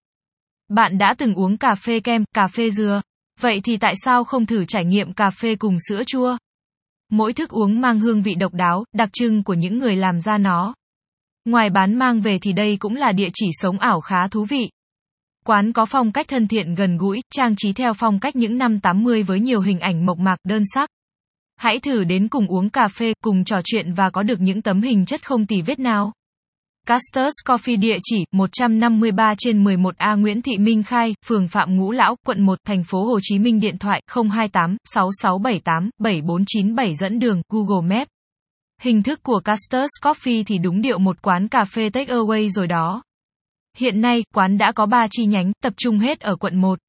Bạn 0.70 0.98
đã 0.98 1.16
từng 1.18 1.34
uống 1.34 1.58
cà 1.58 1.76
phê 1.76 2.00
kem, 2.00 2.24
cà 2.34 2.48
phê 2.48 2.70
dừa. 2.70 3.02
Vậy 3.44 3.62
thì 3.64 3.78
tại 3.78 3.94
sao 3.96 4.24
không 4.24 4.46
thử 4.46 4.66
trải 4.66 4.86
nghiệm 4.86 5.14
cà 5.14 5.30
phê 5.30 5.56
cùng 5.56 5.78
sữa 5.88 6.04
chua? 6.08 6.38
Mỗi 7.12 7.34
thức 7.34 7.50
uống 7.50 7.82
mang 7.82 8.00
hương 8.00 8.22
vị 8.22 8.36
độc 8.36 8.54
đáo, 8.54 8.86
đặc 8.94 9.10
trưng 9.14 9.44
của 9.44 9.54
những 9.54 9.80
người 9.80 9.96
làm 9.96 10.22
ra 10.22 10.38
nó. 10.38 10.74
Ngoài 11.46 11.70
bán 11.70 11.96
mang 11.96 12.22
về 12.22 12.40
thì 12.42 12.54
đây 12.54 12.78
cũng 12.80 12.96
là 12.96 13.12
địa 13.12 13.30
chỉ 13.34 13.50
sống 13.54 13.80
ảo 13.80 14.02
khá 14.02 14.28
thú 14.28 14.46
vị. 14.46 14.70
Quán 15.46 15.74
có 15.74 15.86
phong 15.86 16.12
cách 16.12 16.28
thân 16.28 16.48
thiện 16.48 16.76
gần 16.76 16.98
gũi, 16.98 17.22
trang 17.32 17.56
trí 17.58 17.74
theo 17.74 17.94
phong 17.94 18.20
cách 18.20 18.36
những 18.36 18.58
năm 18.58 18.80
80 18.80 19.24
với 19.24 19.40
nhiều 19.40 19.62
hình 19.62 19.80
ảnh 19.80 20.06
mộc 20.06 20.18
mạc 20.18 20.38
đơn 20.44 20.64
sắc. 20.74 20.90
Hãy 21.56 21.80
thử 21.80 22.04
đến 22.04 22.28
cùng 22.28 22.48
uống 22.48 22.70
cà 22.70 22.88
phê, 22.88 23.14
cùng 23.24 23.44
trò 23.44 23.62
chuyện 23.64 23.94
và 23.94 24.10
có 24.10 24.24
được 24.24 24.40
những 24.40 24.62
tấm 24.62 24.82
hình 24.82 25.06
chất 25.06 25.26
không 25.26 25.48
tì 25.48 25.62
vết 25.62 25.80
nào. 25.80 26.14
Casters 26.88 27.34
Coffee 27.46 27.80
địa 27.80 27.98
chỉ 28.04 28.26
153 28.32 29.34
trên 29.38 29.64
11A 29.64 30.20
Nguyễn 30.20 30.42
Thị 30.42 30.58
Minh 30.58 30.84
Khai, 30.84 31.16
phường 31.26 31.48
Phạm 31.48 31.76
Ngũ 31.76 31.92
Lão, 31.92 32.16
quận 32.26 32.42
1, 32.42 32.60
thành 32.66 32.84
phố 32.84 33.06
Hồ 33.06 33.20
Chí 33.22 33.40
Minh 33.40 33.60
điện 33.60 33.78
thoại 33.78 34.02
028 34.08 34.78
6678 34.94 35.90
7497 36.00 36.96
dẫn 36.96 37.20
đường 37.20 37.42
Google 37.50 37.96
Maps. 37.96 38.10
Hình 38.82 39.04
thức 39.04 39.24
của 39.24 39.40
Casters 39.40 39.90
Coffee 40.02 40.44
thì 40.48 40.58
đúng 40.58 40.82
điệu 40.82 41.00
một 41.00 41.22
quán 41.22 41.48
cà 41.48 41.66
phê 41.66 41.90
take 41.90 42.14
away 42.14 42.50
rồi 42.50 42.68
đó. 42.68 43.04
Hiện 43.78 44.02
nay, 44.02 44.24
quán 44.34 44.58
đã 44.58 44.72
có 44.72 44.86
3 44.86 45.08
chi 45.12 45.26
nhánh, 45.26 45.52
tập 45.64 45.74
trung 45.78 46.00
hết 46.00 46.20
ở 46.20 46.36
quận 46.36 46.62
1. 46.62 46.80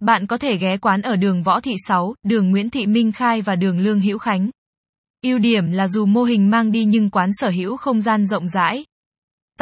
Bạn 0.00 0.26
có 0.26 0.36
thể 0.36 0.56
ghé 0.56 0.76
quán 0.76 1.02
ở 1.02 1.16
đường 1.16 1.42
Võ 1.42 1.60
Thị 1.60 1.74
6, 1.86 2.14
đường 2.22 2.50
Nguyễn 2.50 2.70
Thị 2.70 2.86
Minh 2.86 3.12
Khai 3.12 3.42
và 3.42 3.56
đường 3.56 3.78
Lương 3.78 4.00
Hữu 4.00 4.18
Khánh. 4.18 4.50
Ưu 5.22 5.38
điểm 5.38 5.72
là 5.72 5.88
dù 5.88 6.06
mô 6.06 6.22
hình 6.22 6.50
mang 6.50 6.72
đi 6.72 6.84
nhưng 6.84 7.10
quán 7.10 7.30
sở 7.32 7.48
hữu 7.48 7.76
không 7.76 8.00
gian 8.00 8.26
rộng 8.26 8.48
rãi, 8.48 8.84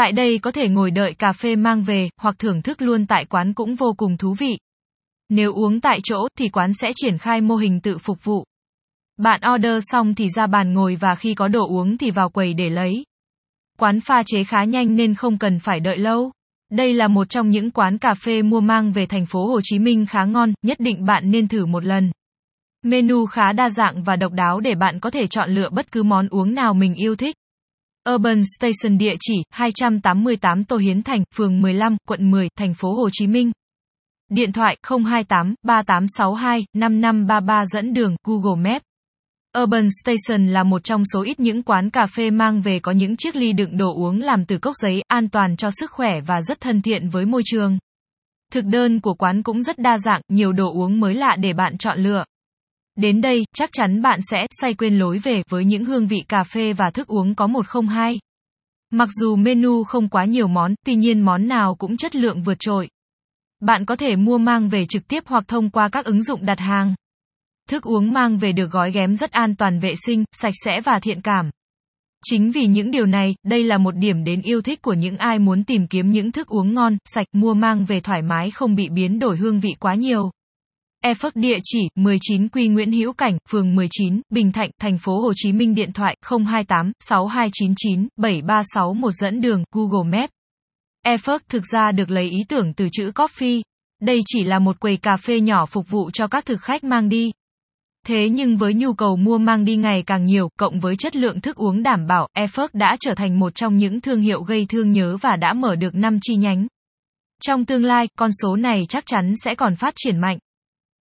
Tại 0.00 0.12
đây 0.12 0.38
có 0.38 0.50
thể 0.50 0.68
ngồi 0.68 0.90
đợi 0.90 1.14
cà 1.14 1.32
phê 1.32 1.56
mang 1.56 1.82
về, 1.82 2.08
hoặc 2.20 2.38
thưởng 2.38 2.62
thức 2.62 2.82
luôn 2.82 3.06
tại 3.06 3.24
quán 3.24 3.54
cũng 3.54 3.74
vô 3.74 3.94
cùng 3.96 4.16
thú 4.16 4.34
vị. 4.38 4.58
Nếu 5.28 5.52
uống 5.54 5.80
tại 5.80 5.98
chỗ 6.02 6.28
thì 6.38 6.48
quán 6.48 6.74
sẽ 6.74 6.90
triển 6.96 7.18
khai 7.18 7.40
mô 7.40 7.56
hình 7.56 7.80
tự 7.80 7.98
phục 7.98 8.24
vụ. 8.24 8.44
Bạn 9.18 9.40
order 9.54 9.84
xong 9.90 10.14
thì 10.14 10.28
ra 10.28 10.46
bàn 10.46 10.74
ngồi 10.74 10.96
và 10.96 11.14
khi 11.14 11.34
có 11.34 11.48
đồ 11.48 11.68
uống 11.68 11.98
thì 11.98 12.10
vào 12.10 12.28
quầy 12.28 12.54
để 12.54 12.70
lấy. 12.70 13.04
Quán 13.78 14.00
pha 14.00 14.22
chế 14.26 14.44
khá 14.44 14.64
nhanh 14.64 14.96
nên 14.96 15.14
không 15.14 15.38
cần 15.38 15.58
phải 15.58 15.80
đợi 15.80 15.98
lâu. 15.98 16.30
Đây 16.70 16.94
là 16.94 17.08
một 17.08 17.28
trong 17.28 17.50
những 17.50 17.70
quán 17.70 17.98
cà 17.98 18.14
phê 18.14 18.42
mua 18.42 18.60
mang 18.60 18.92
về 18.92 19.06
thành 19.06 19.26
phố 19.26 19.46
Hồ 19.46 19.60
Chí 19.62 19.78
Minh 19.78 20.06
khá 20.06 20.24
ngon, 20.24 20.52
nhất 20.62 20.80
định 20.80 21.04
bạn 21.04 21.30
nên 21.30 21.48
thử 21.48 21.66
một 21.66 21.84
lần. 21.84 22.10
Menu 22.82 23.26
khá 23.26 23.52
đa 23.52 23.70
dạng 23.70 24.02
và 24.02 24.16
độc 24.16 24.32
đáo 24.32 24.60
để 24.60 24.74
bạn 24.74 25.00
có 25.00 25.10
thể 25.10 25.26
chọn 25.26 25.50
lựa 25.50 25.70
bất 25.70 25.92
cứ 25.92 26.02
món 26.02 26.28
uống 26.28 26.54
nào 26.54 26.74
mình 26.74 26.94
yêu 26.94 27.16
thích. 27.16 27.36
Urban 28.14 28.42
Station 28.58 28.98
địa 28.98 29.14
chỉ 29.20 29.34
288 29.50 30.64
Tô 30.64 30.76
Hiến 30.76 31.02
Thành, 31.02 31.24
phường 31.34 31.60
15, 31.62 31.96
quận 32.08 32.30
10, 32.30 32.48
thành 32.58 32.74
phố 32.74 32.94
Hồ 32.94 33.08
Chí 33.12 33.26
Minh. 33.26 33.52
Điện 34.30 34.52
thoại 34.52 34.76
028 34.88 35.54
3862 35.62 36.64
5533 36.74 37.66
dẫn 37.66 37.94
đường 37.94 38.16
Google 38.26 38.70
Maps. 38.70 38.84
Urban 39.62 39.88
Station 40.02 40.46
là 40.46 40.62
một 40.62 40.84
trong 40.84 41.02
số 41.12 41.22
ít 41.22 41.40
những 41.40 41.62
quán 41.62 41.90
cà 41.90 42.06
phê 42.06 42.30
mang 42.30 42.60
về 42.60 42.78
có 42.78 42.92
những 42.92 43.16
chiếc 43.16 43.36
ly 43.36 43.52
đựng 43.52 43.76
đồ 43.76 43.94
uống 43.94 44.20
làm 44.20 44.44
từ 44.44 44.58
cốc 44.58 44.76
giấy, 44.76 45.02
an 45.08 45.28
toàn 45.28 45.56
cho 45.56 45.70
sức 45.70 45.90
khỏe 45.90 46.20
và 46.26 46.42
rất 46.42 46.60
thân 46.60 46.82
thiện 46.82 47.08
với 47.08 47.26
môi 47.26 47.42
trường. 47.44 47.78
Thực 48.52 48.64
đơn 48.64 49.00
của 49.00 49.14
quán 49.14 49.42
cũng 49.42 49.62
rất 49.62 49.78
đa 49.78 49.98
dạng, 49.98 50.20
nhiều 50.28 50.52
đồ 50.52 50.72
uống 50.72 51.00
mới 51.00 51.14
lạ 51.14 51.36
để 51.40 51.52
bạn 51.52 51.78
chọn 51.78 51.98
lựa. 51.98 52.24
Đến 52.96 53.20
đây, 53.20 53.42
chắc 53.54 53.70
chắn 53.72 54.02
bạn 54.02 54.20
sẽ 54.22 54.46
say 54.50 54.74
quên 54.74 54.98
lối 54.98 55.18
về 55.18 55.42
với 55.48 55.64
những 55.64 55.84
hương 55.84 56.06
vị 56.06 56.22
cà 56.28 56.44
phê 56.44 56.72
và 56.72 56.90
thức 56.90 57.06
uống 57.06 57.34
có 57.34 57.46
một 57.46 57.66
không 57.66 57.88
hai. 57.88 58.18
Mặc 58.90 59.08
dù 59.20 59.36
menu 59.36 59.84
không 59.84 60.08
quá 60.08 60.24
nhiều 60.24 60.48
món, 60.48 60.74
tuy 60.86 60.94
nhiên 60.94 61.20
món 61.20 61.48
nào 61.48 61.74
cũng 61.74 61.96
chất 61.96 62.16
lượng 62.16 62.42
vượt 62.42 62.56
trội. 62.58 62.88
Bạn 63.60 63.84
có 63.84 63.96
thể 63.96 64.16
mua 64.16 64.38
mang 64.38 64.68
về 64.68 64.84
trực 64.86 65.08
tiếp 65.08 65.22
hoặc 65.26 65.44
thông 65.48 65.70
qua 65.70 65.88
các 65.88 66.04
ứng 66.04 66.22
dụng 66.22 66.44
đặt 66.44 66.58
hàng. 66.58 66.94
Thức 67.68 67.82
uống 67.82 68.12
mang 68.12 68.38
về 68.38 68.52
được 68.52 68.70
gói 68.70 68.92
ghém 68.92 69.16
rất 69.16 69.30
an 69.30 69.56
toàn 69.56 69.80
vệ 69.80 69.94
sinh, 70.06 70.24
sạch 70.32 70.54
sẽ 70.64 70.80
và 70.80 70.98
thiện 71.02 71.20
cảm. 71.20 71.50
Chính 72.24 72.50
vì 72.50 72.66
những 72.66 72.90
điều 72.90 73.06
này, 73.06 73.34
đây 73.44 73.64
là 73.64 73.78
một 73.78 73.96
điểm 73.96 74.24
đến 74.24 74.42
yêu 74.42 74.62
thích 74.62 74.82
của 74.82 74.94
những 74.94 75.16
ai 75.16 75.38
muốn 75.38 75.64
tìm 75.64 75.86
kiếm 75.86 76.10
những 76.10 76.32
thức 76.32 76.48
uống 76.48 76.74
ngon, 76.74 76.96
sạch, 77.04 77.26
mua 77.32 77.54
mang 77.54 77.84
về 77.84 78.00
thoải 78.00 78.22
mái 78.22 78.50
không 78.50 78.74
bị 78.74 78.88
biến 78.88 79.18
đổi 79.18 79.36
hương 79.36 79.60
vị 79.60 79.70
quá 79.80 79.94
nhiều. 79.94 80.30
E-Phước 81.02 81.36
địa 81.36 81.58
chỉ 81.64 81.88
19 81.94 82.48
Quy 82.48 82.68
Nguyễn 82.68 82.92
Hữu 82.92 83.12
Cảnh, 83.12 83.38
phường 83.50 83.74
19, 83.74 84.20
Bình 84.30 84.52
Thạnh, 84.52 84.70
thành 84.80 84.98
phố 84.98 85.20
Hồ 85.20 85.32
Chí 85.36 85.52
Minh 85.52 85.74
điện 85.74 85.92
thoại 85.92 86.16
028 86.22 86.92
6299 87.00 88.08
7361 88.16 89.12
dẫn 89.12 89.40
đường 89.40 89.64
Google 89.72 90.18
Maps. 90.18 90.32
E-Phước 91.02 91.48
thực 91.48 91.66
ra 91.66 91.92
được 91.92 92.10
lấy 92.10 92.24
ý 92.24 92.38
tưởng 92.48 92.74
từ 92.74 92.88
chữ 92.92 93.10
coffee. 93.14 93.62
Đây 94.02 94.20
chỉ 94.26 94.44
là 94.44 94.58
một 94.58 94.80
quầy 94.80 94.96
cà 94.96 95.16
phê 95.16 95.40
nhỏ 95.40 95.66
phục 95.66 95.88
vụ 95.88 96.10
cho 96.10 96.26
các 96.26 96.46
thực 96.46 96.60
khách 96.60 96.84
mang 96.84 97.08
đi. 97.08 97.30
Thế 98.06 98.28
nhưng 98.28 98.56
với 98.56 98.74
nhu 98.74 98.92
cầu 98.92 99.16
mua 99.16 99.38
mang 99.38 99.64
đi 99.64 99.76
ngày 99.76 100.02
càng 100.06 100.26
nhiều, 100.26 100.48
cộng 100.58 100.80
với 100.80 100.96
chất 100.96 101.16
lượng 101.16 101.40
thức 101.40 101.56
uống 101.56 101.82
đảm 101.82 102.06
bảo, 102.06 102.28
E-Phước 102.32 102.74
đã 102.74 102.96
trở 103.00 103.14
thành 103.14 103.38
một 103.38 103.54
trong 103.54 103.76
những 103.76 104.00
thương 104.00 104.20
hiệu 104.20 104.42
gây 104.42 104.66
thương 104.68 104.92
nhớ 104.92 105.16
và 105.20 105.36
đã 105.36 105.52
mở 105.52 105.76
được 105.76 105.94
5 105.94 106.18
chi 106.22 106.36
nhánh. 106.36 106.66
Trong 107.42 107.64
tương 107.64 107.84
lai, 107.84 108.08
con 108.18 108.30
số 108.42 108.56
này 108.56 108.82
chắc 108.88 109.06
chắn 109.06 109.34
sẽ 109.44 109.54
còn 109.54 109.76
phát 109.76 109.94
triển 109.96 110.20
mạnh. 110.20 110.38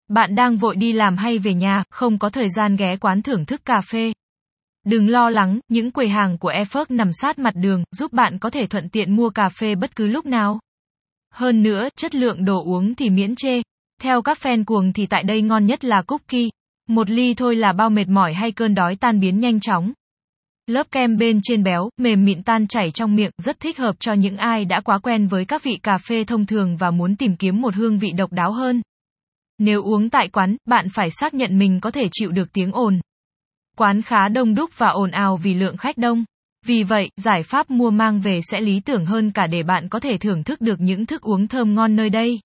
Bạn 0.08 0.34
đang 0.34 0.56
vội 0.56 0.76
đi 0.76 0.92
làm 0.92 1.16
hay 1.16 1.38
về 1.38 1.54
nhà, 1.54 1.84
không 1.90 2.18
có 2.18 2.28
thời 2.28 2.48
gian 2.56 2.76
ghé 2.76 2.96
quán 2.96 3.22
thưởng 3.22 3.44
thức 3.46 3.64
cà 3.64 3.80
phê. 3.80 4.12
Đừng 4.86 5.08
lo 5.08 5.30
lắng, 5.30 5.60
những 5.68 5.90
quầy 5.90 6.08
hàng 6.08 6.38
của 6.38 6.52
eFork 6.52 6.84
nằm 6.88 7.10
sát 7.12 7.38
mặt 7.38 7.54
đường, 7.56 7.84
giúp 7.96 8.12
bạn 8.12 8.38
có 8.38 8.50
thể 8.50 8.66
thuận 8.66 8.88
tiện 8.88 9.16
mua 9.16 9.30
cà 9.30 9.48
phê 9.48 9.74
bất 9.74 9.96
cứ 9.96 10.06
lúc 10.06 10.26
nào. 10.26 10.60
Hơn 11.34 11.62
nữa, 11.62 11.88
chất 11.96 12.14
lượng 12.14 12.44
đồ 12.44 12.64
uống 12.64 12.94
thì 12.94 13.10
miễn 13.10 13.34
chê. 13.34 13.62
Theo 14.02 14.22
các 14.22 14.38
fan 14.38 14.64
cuồng 14.64 14.92
thì 14.92 15.06
tại 15.06 15.22
đây 15.22 15.42
ngon 15.42 15.66
nhất 15.66 15.84
là 15.84 16.02
cookie. 16.02 16.48
Một 16.88 17.10
ly 17.10 17.34
thôi 17.34 17.56
là 17.56 17.72
bao 17.72 17.90
mệt 17.90 18.08
mỏi 18.08 18.34
hay 18.34 18.52
cơn 18.52 18.74
đói 18.74 18.96
tan 18.96 19.20
biến 19.20 19.40
nhanh 19.40 19.60
chóng. 19.60 19.92
Lớp 20.66 20.86
kem 20.90 21.16
bên 21.16 21.40
trên 21.42 21.62
béo, 21.62 21.90
mềm 21.96 22.24
mịn 22.24 22.42
tan 22.42 22.66
chảy 22.66 22.90
trong 22.90 23.16
miệng, 23.16 23.30
rất 23.38 23.60
thích 23.60 23.78
hợp 23.78 23.96
cho 24.00 24.12
những 24.12 24.36
ai 24.36 24.64
đã 24.64 24.80
quá 24.80 24.98
quen 24.98 25.26
với 25.26 25.44
các 25.44 25.62
vị 25.62 25.78
cà 25.82 25.98
phê 25.98 26.24
thông 26.24 26.46
thường 26.46 26.76
và 26.76 26.90
muốn 26.90 27.16
tìm 27.16 27.36
kiếm 27.36 27.60
một 27.60 27.74
hương 27.74 27.98
vị 27.98 28.12
độc 28.16 28.32
đáo 28.32 28.52
hơn. 28.52 28.82
Nếu 29.58 29.82
uống 29.82 30.10
tại 30.10 30.28
quán, 30.28 30.56
bạn 30.66 30.86
phải 30.94 31.10
xác 31.10 31.34
nhận 31.34 31.58
mình 31.58 31.80
có 31.80 31.90
thể 31.90 32.08
chịu 32.12 32.30
được 32.30 32.52
tiếng 32.52 32.72
ồn. 32.72 33.00
Quán 33.76 34.02
khá 34.02 34.28
đông 34.28 34.54
đúc 34.54 34.70
và 34.76 34.88
ồn 34.88 35.10
ào 35.10 35.36
vì 35.36 35.54
lượng 35.54 35.76
khách 35.76 35.98
đông. 35.98 36.24
Vì 36.66 36.82
vậy, 36.82 37.10
giải 37.16 37.42
pháp 37.42 37.70
mua 37.70 37.90
mang 37.90 38.20
về 38.20 38.40
sẽ 38.50 38.60
lý 38.60 38.80
tưởng 38.80 39.06
hơn 39.06 39.30
cả 39.30 39.46
để 39.46 39.62
bạn 39.62 39.88
có 39.88 40.00
thể 40.00 40.18
thưởng 40.18 40.44
thức 40.44 40.60
được 40.60 40.80
những 40.80 41.06
thức 41.06 41.22
uống 41.22 41.48
thơm 41.48 41.74
ngon 41.74 41.96
nơi 41.96 42.10
đây. 42.10 42.40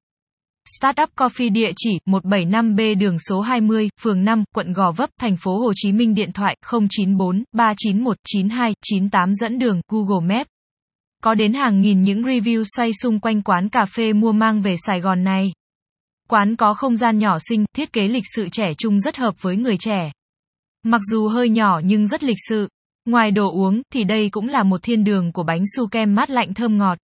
Startup 0.78 1.08
Coffee 1.16 1.52
địa 1.52 1.70
chỉ 1.76 1.90
175B 2.06 2.98
đường 2.98 3.18
số 3.18 3.40
20, 3.40 3.88
phường 4.00 4.24
5, 4.24 4.44
quận 4.54 4.72
Gò 4.72 4.92
Vấp, 4.92 5.10
thành 5.20 5.36
phố 5.36 5.58
Hồ 5.58 5.72
Chí 5.76 5.92
Minh 5.92 6.14
điện 6.14 6.32
thoại 6.32 6.56
094 6.70 7.42
391 7.52 8.16
92 8.24 8.74
98 8.82 9.34
dẫn 9.34 9.58
đường 9.58 9.80
Google 9.88 10.36
Maps. 10.36 10.48
Có 11.22 11.34
đến 11.34 11.54
hàng 11.54 11.80
nghìn 11.80 12.02
những 12.02 12.22
review 12.22 12.64
xoay 12.76 12.90
xung 13.02 13.20
quanh 13.20 13.42
quán 13.42 13.68
cà 13.68 13.86
phê 13.86 14.12
mua 14.12 14.32
mang 14.32 14.62
về 14.62 14.74
Sài 14.86 15.00
Gòn 15.00 15.24
này. 15.24 15.52
Quán 16.28 16.56
có 16.56 16.74
không 16.74 16.96
gian 16.96 17.18
nhỏ 17.18 17.38
xinh, 17.48 17.64
thiết 17.76 17.92
kế 17.92 18.08
lịch 18.08 18.24
sự 18.36 18.48
trẻ 18.52 18.74
trung 18.78 19.00
rất 19.00 19.16
hợp 19.16 19.34
với 19.40 19.56
người 19.56 19.76
trẻ. 19.76 20.12
Mặc 20.84 21.00
dù 21.10 21.28
hơi 21.28 21.48
nhỏ 21.48 21.80
nhưng 21.84 22.06
rất 22.06 22.24
lịch 22.24 22.36
sự. 22.48 22.68
Ngoài 23.04 23.30
đồ 23.30 23.50
uống, 23.52 23.82
thì 23.92 24.04
đây 24.04 24.28
cũng 24.30 24.48
là 24.48 24.62
một 24.62 24.82
thiên 24.82 25.04
đường 25.04 25.32
của 25.32 25.42
bánh 25.42 25.62
su 25.76 25.88
kem 25.88 26.14
mát 26.14 26.30
lạnh 26.30 26.54
thơm 26.54 26.78
ngọt. 26.78 26.98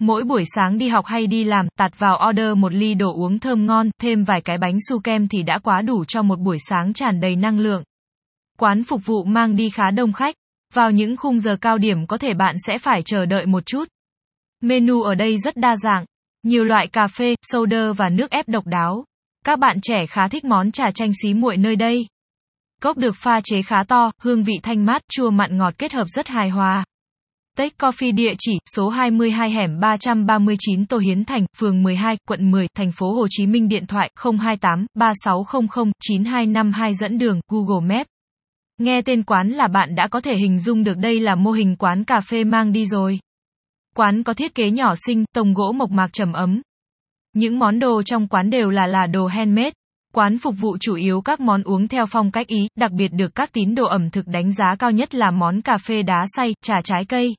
Mỗi 0.00 0.24
buổi 0.24 0.44
sáng 0.54 0.78
đi 0.78 0.88
học 0.88 1.06
hay 1.06 1.26
đi 1.26 1.44
làm, 1.44 1.66
tạt 1.78 1.98
vào 1.98 2.20
order 2.28 2.56
một 2.56 2.72
ly 2.72 2.94
đồ 2.94 3.14
uống 3.14 3.38
thơm 3.38 3.66
ngon, 3.66 3.90
thêm 4.00 4.24
vài 4.24 4.40
cái 4.40 4.58
bánh 4.58 4.76
su 4.88 5.00
kem 5.00 5.28
thì 5.28 5.42
đã 5.42 5.58
quá 5.58 5.82
đủ 5.82 6.04
cho 6.04 6.22
một 6.22 6.40
buổi 6.40 6.58
sáng 6.68 6.92
tràn 6.92 7.20
đầy 7.20 7.36
năng 7.36 7.58
lượng. 7.58 7.82
Quán 8.58 8.84
phục 8.84 9.00
vụ 9.04 9.24
mang 9.24 9.56
đi 9.56 9.70
khá 9.70 9.90
đông 9.90 10.12
khách. 10.12 10.34
Vào 10.74 10.90
những 10.90 11.16
khung 11.16 11.38
giờ 11.38 11.56
cao 11.60 11.78
điểm 11.78 12.06
có 12.06 12.18
thể 12.18 12.34
bạn 12.34 12.56
sẽ 12.66 12.78
phải 12.78 13.02
chờ 13.02 13.26
đợi 13.26 13.46
một 13.46 13.66
chút. 13.66 13.88
Menu 14.60 15.02
ở 15.02 15.14
đây 15.14 15.38
rất 15.38 15.56
đa 15.56 15.76
dạng. 15.76 16.04
Nhiều 16.42 16.64
loại 16.64 16.86
cà 16.86 17.06
phê, 17.08 17.34
soda 17.42 17.92
và 17.92 18.08
nước 18.08 18.30
ép 18.30 18.48
độc 18.48 18.66
đáo. 18.66 19.04
Các 19.44 19.58
bạn 19.58 19.80
trẻ 19.82 20.06
khá 20.06 20.28
thích 20.28 20.44
món 20.44 20.72
trà 20.72 20.90
chanh 20.94 21.12
xí 21.22 21.34
muội 21.34 21.56
nơi 21.56 21.76
đây. 21.76 22.06
Cốc 22.82 22.96
được 22.96 23.16
pha 23.16 23.40
chế 23.44 23.62
khá 23.62 23.82
to, 23.82 24.10
hương 24.22 24.44
vị 24.44 24.54
thanh 24.62 24.84
mát, 24.84 25.02
chua 25.12 25.30
mặn 25.30 25.58
ngọt 25.58 25.74
kết 25.78 25.92
hợp 25.92 26.04
rất 26.08 26.28
hài 26.28 26.48
hòa. 26.48 26.84
Take 27.56 27.74
Coffee 27.78 28.14
địa 28.14 28.34
chỉ 28.38 28.52
số 28.76 28.88
22 28.88 29.50
hẻm 29.50 29.80
339 29.80 30.86
Tô 30.86 30.98
Hiến 30.98 31.24
Thành, 31.24 31.46
phường 31.56 31.82
12, 31.82 32.16
quận 32.28 32.50
10, 32.50 32.66
thành 32.76 32.92
phố 32.92 33.12
Hồ 33.12 33.26
Chí 33.30 33.46
Minh 33.46 33.68
điện 33.68 33.86
thoại 33.86 34.10
028 34.16 34.86
3600 34.94 35.92
9252 36.00 36.94
dẫn 36.94 37.18
đường 37.18 37.40
Google 37.48 37.96
Maps. 37.96 38.08
Nghe 38.78 39.02
tên 39.02 39.22
quán 39.22 39.48
là 39.48 39.68
bạn 39.68 39.94
đã 39.94 40.08
có 40.08 40.20
thể 40.20 40.36
hình 40.36 40.58
dung 40.58 40.84
được 40.84 40.96
đây 40.96 41.20
là 41.20 41.34
mô 41.34 41.50
hình 41.50 41.76
quán 41.76 42.04
cà 42.04 42.20
phê 42.20 42.44
mang 42.44 42.72
đi 42.72 42.86
rồi. 42.86 43.18
Quán 43.96 44.22
có 44.22 44.34
thiết 44.34 44.54
kế 44.54 44.70
nhỏ 44.70 44.94
xinh, 45.06 45.24
tông 45.34 45.54
gỗ 45.54 45.72
mộc 45.72 45.90
mạc 45.90 46.12
trầm 46.12 46.32
ấm. 46.32 46.62
Những 47.32 47.58
món 47.58 47.78
đồ 47.78 48.02
trong 48.02 48.28
quán 48.28 48.50
đều 48.50 48.70
là 48.70 48.86
là 48.86 49.06
đồ 49.06 49.26
handmade. 49.26 49.70
Quán 50.12 50.38
phục 50.38 50.54
vụ 50.60 50.76
chủ 50.80 50.94
yếu 50.94 51.20
các 51.20 51.40
món 51.40 51.62
uống 51.62 51.88
theo 51.88 52.06
phong 52.06 52.30
cách 52.30 52.46
Ý, 52.46 52.68
đặc 52.76 52.92
biệt 52.92 53.08
được 53.08 53.34
các 53.34 53.52
tín 53.52 53.74
đồ 53.74 53.84
ẩm 53.84 54.10
thực 54.10 54.26
đánh 54.26 54.52
giá 54.52 54.74
cao 54.78 54.90
nhất 54.90 55.14
là 55.14 55.30
món 55.30 55.62
cà 55.62 55.78
phê 55.78 56.02
đá 56.02 56.24
xay, 56.36 56.54
trà 56.62 56.74
trái 56.84 57.04
cây. 57.04 57.34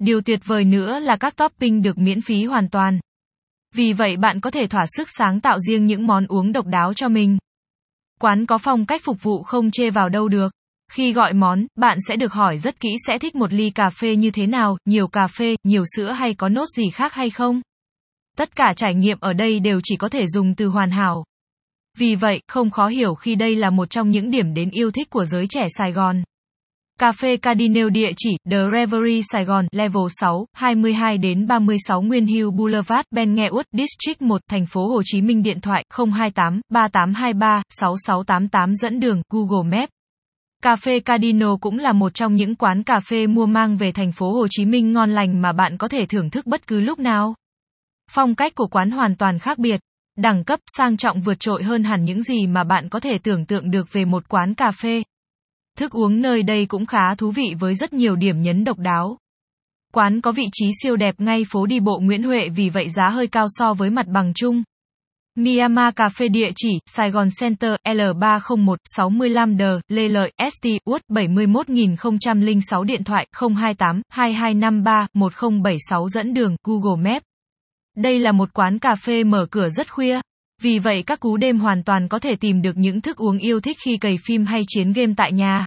Điều 0.00 0.20
tuyệt 0.20 0.40
vời 0.44 0.64
nữa 0.64 0.98
là 0.98 1.16
các 1.16 1.36
topping 1.36 1.82
được 1.82 1.98
miễn 1.98 2.20
phí 2.20 2.44
hoàn 2.44 2.70
toàn. 2.70 3.00
Vì 3.74 3.92
vậy 3.92 4.16
bạn 4.16 4.40
có 4.40 4.50
thể 4.50 4.66
thỏa 4.66 4.86
sức 4.96 5.08
sáng 5.10 5.40
tạo 5.40 5.58
riêng 5.60 5.86
những 5.86 6.06
món 6.06 6.26
uống 6.26 6.52
độc 6.52 6.66
đáo 6.66 6.94
cho 6.94 7.08
mình. 7.08 7.38
Quán 8.20 8.46
có 8.46 8.58
phong 8.58 8.86
cách 8.86 9.00
phục 9.04 9.22
vụ 9.22 9.42
không 9.42 9.70
chê 9.70 9.90
vào 9.90 10.08
đâu 10.08 10.28
được. 10.28 10.52
Khi 10.92 11.12
gọi 11.12 11.32
món, 11.32 11.66
bạn 11.76 11.98
sẽ 12.08 12.16
được 12.16 12.32
hỏi 12.32 12.58
rất 12.58 12.80
kỹ 12.80 12.88
sẽ 13.06 13.18
thích 13.18 13.34
một 13.34 13.52
ly 13.52 13.70
cà 13.70 13.90
phê 13.90 14.16
như 14.16 14.30
thế 14.30 14.46
nào, 14.46 14.76
nhiều 14.84 15.08
cà 15.08 15.26
phê, 15.26 15.56
nhiều 15.64 15.84
sữa 15.96 16.10
hay 16.10 16.34
có 16.34 16.48
nốt 16.48 16.66
gì 16.76 16.90
khác 16.90 17.14
hay 17.14 17.30
không. 17.30 17.60
Tất 18.36 18.56
cả 18.56 18.72
trải 18.76 18.94
nghiệm 18.94 19.18
ở 19.20 19.32
đây 19.32 19.60
đều 19.60 19.80
chỉ 19.84 19.96
có 19.96 20.08
thể 20.08 20.26
dùng 20.26 20.54
từ 20.54 20.68
hoàn 20.68 20.90
hảo. 20.90 21.24
Vì 21.98 22.14
vậy, 22.14 22.40
không 22.48 22.70
khó 22.70 22.86
hiểu 22.86 23.14
khi 23.14 23.34
đây 23.34 23.56
là 23.56 23.70
một 23.70 23.90
trong 23.90 24.10
những 24.10 24.30
điểm 24.30 24.54
đến 24.54 24.70
yêu 24.70 24.90
thích 24.90 25.10
của 25.10 25.24
giới 25.24 25.46
trẻ 25.46 25.62
Sài 25.78 25.92
Gòn. 25.92 26.22
Cà 27.00 27.12
phê 27.12 27.36
Cardinal 27.36 27.90
địa 27.90 28.10
chỉ 28.16 28.30
The 28.50 28.58
Reverie 28.72 29.22
Sài 29.32 29.44
Gòn, 29.44 29.66
Level 29.72 30.02
6, 30.08 30.46
22 30.52 31.18
đến 31.18 31.46
36 31.46 32.02
Nguyên 32.02 32.26
Hill 32.26 32.50
Boulevard, 32.50 33.02
Ben 33.10 33.34
Nghe 33.34 33.46
Út, 33.48 33.66
District 33.72 34.22
1, 34.22 34.40
thành 34.50 34.66
phố 34.66 34.88
Hồ 34.88 35.02
Chí 35.04 35.22
Minh 35.22 35.42
điện 35.42 35.60
thoại 35.60 35.84
028 35.96 36.60
3823 36.68 37.62
6688 37.70 38.74
dẫn 38.74 39.00
đường 39.00 39.22
Google 39.30 39.78
Maps. 39.78 39.93
Cà 40.64 40.76
phê 40.76 41.00
Cardino 41.00 41.56
cũng 41.56 41.78
là 41.78 41.92
một 41.92 42.14
trong 42.14 42.34
những 42.34 42.54
quán 42.54 42.82
cà 42.82 43.00
phê 43.00 43.26
mua 43.26 43.46
mang 43.46 43.76
về 43.76 43.92
thành 43.92 44.12
phố 44.12 44.32
Hồ 44.32 44.46
Chí 44.50 44.64
Minh 44.64 44.92
ngon 44.92 45.10
lành 45.10 45.42
mà 45.42 45.52
bạn 45.52 45.76
có 45.78 45.88
thể 45.88 46.06
thưởng 46.06 46.30
thức 46.30 46.46
bất 46.46 46.66
cứ 46.66 46.80
lúc 46.80 46.98
nào. 46.98 47.34
Phong 48.10 48.34
cách 48.34 48.54
của 48.54 48.66
quán 48.66 48.90
hoàn 48.90 49.16
toàn 49.16 49.38
khác 49.38 49.58
biệt, 49.58 49.80
đẳng 50.18 50.44
cấp 50.44 50.60
sang 50.76 50.96
trọng 50.96 51.20
vượt 51.20 51.40
trội 51.40 51.62
hơn 51.62 51.84
hẳn 51.84 52.04
những 52.04 52.22
gì 52.22 52.46
mà 52.46 52.64
bạn 52.64 52.88
có 52.88 53.00
thể 53.00 53.18
tưởng 53.18 53.46
tượng 53.46 53.70
được 53.70 53.92
về 53.92 54.04
một 54.04 54.28
quán 54.28 54.54
cà 54.54 54.70
phê. 54.70 55.02
Thức 55.78 55.92
uống 55.92 56.20
nơi 56.20 56.42
đây 56.42 56.66
cũng 56.66 56.86
khá 56.86 57.14
thú 57.18 57.30
vị 57.30 57.54
với 57.58 57.74
rất 57.74 57.92
nhiều 57.92 58.16
điểm 58.16 58.42
nhấn 58.42 58.64
độc 58.64 58.78
đáo. 58.78 59.18
Quán 59.92 60.20
có 60.20 60.32
vị 60.32 60.46
trí 60.52 60.70
siêu 60.82 60.96
đẹp 60.96 61.14
ngay 61.18 61.44
phố 61.50 61.66
đi 61.66 61.80
bộ 61.80 61.98
Nguyễn 61.98 62.22
Huệ 62.22 62.48
vì 62.48 62.70
vậy 62.70 62.88
giá 62.88 63.08
hơi 63.08 63.26
cao 63.26 63.46
so 63.48 63.74
với 63.74 63.90
mặt 63.90 64.06
bằng 64.08 64.32
chung. 64.34 64.62
Myanmar 65.38 65.94
Cà 65.96 66.08
phê 66.08 66.28
địa 66.28 66.50
chỉ, 66.56 66.68
Sài 66.86 67.10
Gòn 67.10 67.28
Center, 67.40 67.74
L301, 67.84 68.76
65D, 68.96 69.80
Lê 69.88 70.08
Lợi, 70.08 70.32
ST, 70.50 70.66
Uất 70.84 71.02
71006 71.08 72.84
điện 72.84 73.04
thoại, 73.04 73.26
028, 73.32 74.02
2253, 74.08 75.06
1076 75.14 76.08
dẫn 76.08 76.34
đường, 76.34 76.56
Google 76.64 77.10
Maps. 77.10 77.24
Đây 77.96 78.18
là 78.18 78.32
một 78.32 78.48
quán 78.52 78.78
cà 78.78 78.94
phê 78.94 79.24
mở 79.24 79.46
cửa 79.50 79.68
rất 79.70 79.92
khuya. 79.92 80.20
Vì 80.62 80.78
vậy 80.78 81.02
các 81.02 81.20
cú 81.20 81.36
đêm 81.36 81.58
hoàn 81.58 81.84
toàn 81.84 82.08
có 82.08 82.18
thể 82.18 82.36
tìm 82.40 82.62
được 82.62 82.76
những 82.76 83.00
thức 83.00 83.16
uống 83.16 83.38
yêu 83.38 83.60
thích 83.60 83.76
khi 83.84 83.96
cày 83.96 84.16
phim 84.26 84.44
hay 84.44 84.62
chiến 84.66 84.92
game 84.92 85.12
tại 85.16 85.32
nhà. 85.32 85.66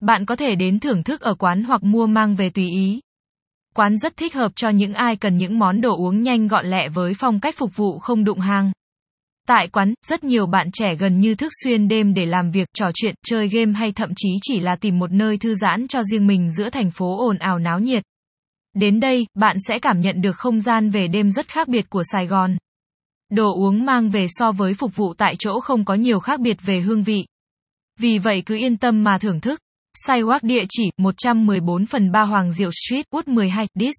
Bạn 0.00 0.26
có 0.26 0.36
thể 0.36 0.54
đến 0.54 0.80
thưởng 0.80 1.02
thức 1.02 1.20
ở 1.20 1.34
quán 1.34 1.64
hoặc 1.64 1.82
mua 1.84 2.06
mang 2.06 2.36
về 2.36 2.50
tùy 2.50 2.64
ý. 2.64 3.00
Quán 3.74 3.98
rất 3.98 4.16
thích 4.16 4.34
hợp 4.34 4.52
cho 4.56 4.68
những 4.68 4.94
ai 4.94 5.16
cần 5.16 5.36
những 5.36 5.58
món 5.58 5.80
đồ 5.80 5.96
uống 5.96 6.22
nhanh 6.22 6.48
gọn 6.48 6.66
lẹ 6.66 6.88
với 6.88 7.12
phong 7.18 7.40
cách 7.40 7.54
phục 7.58 7.76
vụ 7.76 7.98
không 7.98 8.24
đụng 8.24 8.40
hàng. 8.40 8.72
Tại 9.46 9.68
quán, 9.68 9.94
rất 10.06 10.24
nhiều 10.24 10.46
bạn 10.46 10.70
trẻ 10.72 10.94
gần 10.98 11.20
như 11.20 11.34
thức 11.34 11.52
xuyên 11.64 11.88
đêm 11.88 12.14
để 12.14 12.26
làm 12.26 12.50
việc, 12.50 12.68
trò 12.74 12.90
chuyện, 12.94 13.14
chơi 13.26 13.48
game 13.48 13.72
hay 13.72 13.92
thậm 13.92 14.10
chí 14.16 14.28
chỉ 14.42 14.60
là 14.60 14.76
tìm 14.76 14.98
một 14.98 15.12
nơi 15.12 15.38
thư 15.38 15.54
giãn 15.54 15.88
cho 15.88 16.02
riêng 16.02 16.26
mình 16.26 16.50
giữa 16.50 16.70
thành 16.70 16.90
phố 16.90 17.26
ồn 17.26 17.38
ào 17.38 17.58
náo 17.58 17.80
nhiệt. 17.80 18.02
Đến 18.74 19.00
đây, 19.00 19.26
bạn 19.34 19.56
sẽ 19.68 19.78
cảm 19.78 20.00
nhận 20.00 20.20
được 20.20 20.36
không 20.36 20.60
gian 20.60 20.90
về 20.90 21.08
đêm 21.08 21.30
rất 21.30 21.48
khác 21.48 21.68
biệt 21.68 21.90
của 21.90 22.02
Sài 22.12 22.26
Gòn. 22.26 22.56
Đồ 23.30 23.54
uống 23.54 23.84
mang 23.84 24.10
về 24.10 24.26
so 24.28 24.52
với 24.52 24.74
phục 24.74 24.96
vụ 24.96 25.14
tại 25.14 25.34
chỗ 25.38 25.60
không 25.60 25.84
có 25.84 25.94
nhiều 25.94 26.20
khác 26.20 26.40
biệt 26.40 26.56
về 26.62 26.80
hương 26.80 27.02
vị. 27.02 27.26
Vì 27.98 28.18
vậy 28.18 28.42
cứ 28.46 28.56
yên 28.56 28.76
tâm 28.76 29.04
mà 29.04 29.18
thưởng 29.18 29.40
thức. 29.40 29.60
Sidewalk 30.06 30.40
địa 30.42 30.64
chỉ 30.68 30.90
114 30.98 31.86
phần 31.86 32.12
3 32.12 32.22
Hoàng 32.22 32.52
Diệu 32.52 32.70
Street, 32.70 33.06
Wood 33.10 33.34
12, 33.34 33.66
Dis. 33.74 33.94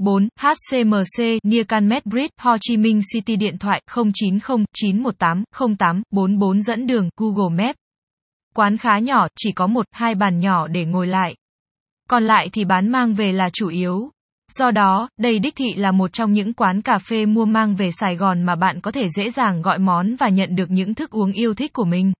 4. 0.00 0.28
HCMC, 0.40 1.38
Near 1.42 1.66
Canmet 1.68 2.06
Bridge, 2.06 2.30
Ho 2.38 2.56
Chi 2.60 2.76
Minh 2.76 3.00
City 3.12 3.36
điện 3.36 3.58
thoại 3.58 3.82
090 4.14 4.64
918 4.72 5.44
08 5.78 6.02
44 6.10 6.62
dẫn 6.62 6.86
đường 6.86 7.08
Google 7.16 7.64
Maps. 7.64 7.76
Quán 8.54 8.76
khá 8.76 8.98
nhỏ, 8.98 9.28
chỉ 9.36 9.52
có 9.52 9.66
một, 9.66 9.86
hai 9.90 10.14
bàn 10.14 10.40
nhỏ 10.40 10.68
để 10.68 10.84
ngồi 10.84 11.06
lại. 11.06 11.34
Còn 12.08 12.24
lại 12.24 12.48
thì 12.52 12.64
bán 12.64 12.88
mang 12.88 13.14
về 13.14 13.32
là 13.32 13.50
chủ 13.52 13.68
yếu. 13.68 14.10
Do 14.58 14.70
đó, 14.70 15.08
đây 15.18 15.38
đích 15.38 15.56
thị 15.56 15.74
là 15.74 15.92
một 15.92 16.12
trong 16.12 16.32
những 16.32 16.52
quán 16.52 16.82
cà 16.82 16.98
phê 16.98 17.26
mua 17.26 17.44
mang 17.44 17.76
về 17.76 17.92
Sài 17.92 18.16
Gòn 18.16 18.42
mà 18.42 18.54
bạn 18.54 18.80
có 18.80 18.90
thể 18.90 19.08
dễ 19.16 19.30
dàng 19.30 19.62
gọi 19.62 19.78
món 19.78 20.16
và 20.16 20.28
nhận 20.28 20.56
được 20.56 20.70
những 20.70 20.94
thức 20.94 21.10
uống 21.10 21.32
yêu 21.32 21.54
thích 21.54 21.72
của 21.72 21.84
mình. 21.84 22.12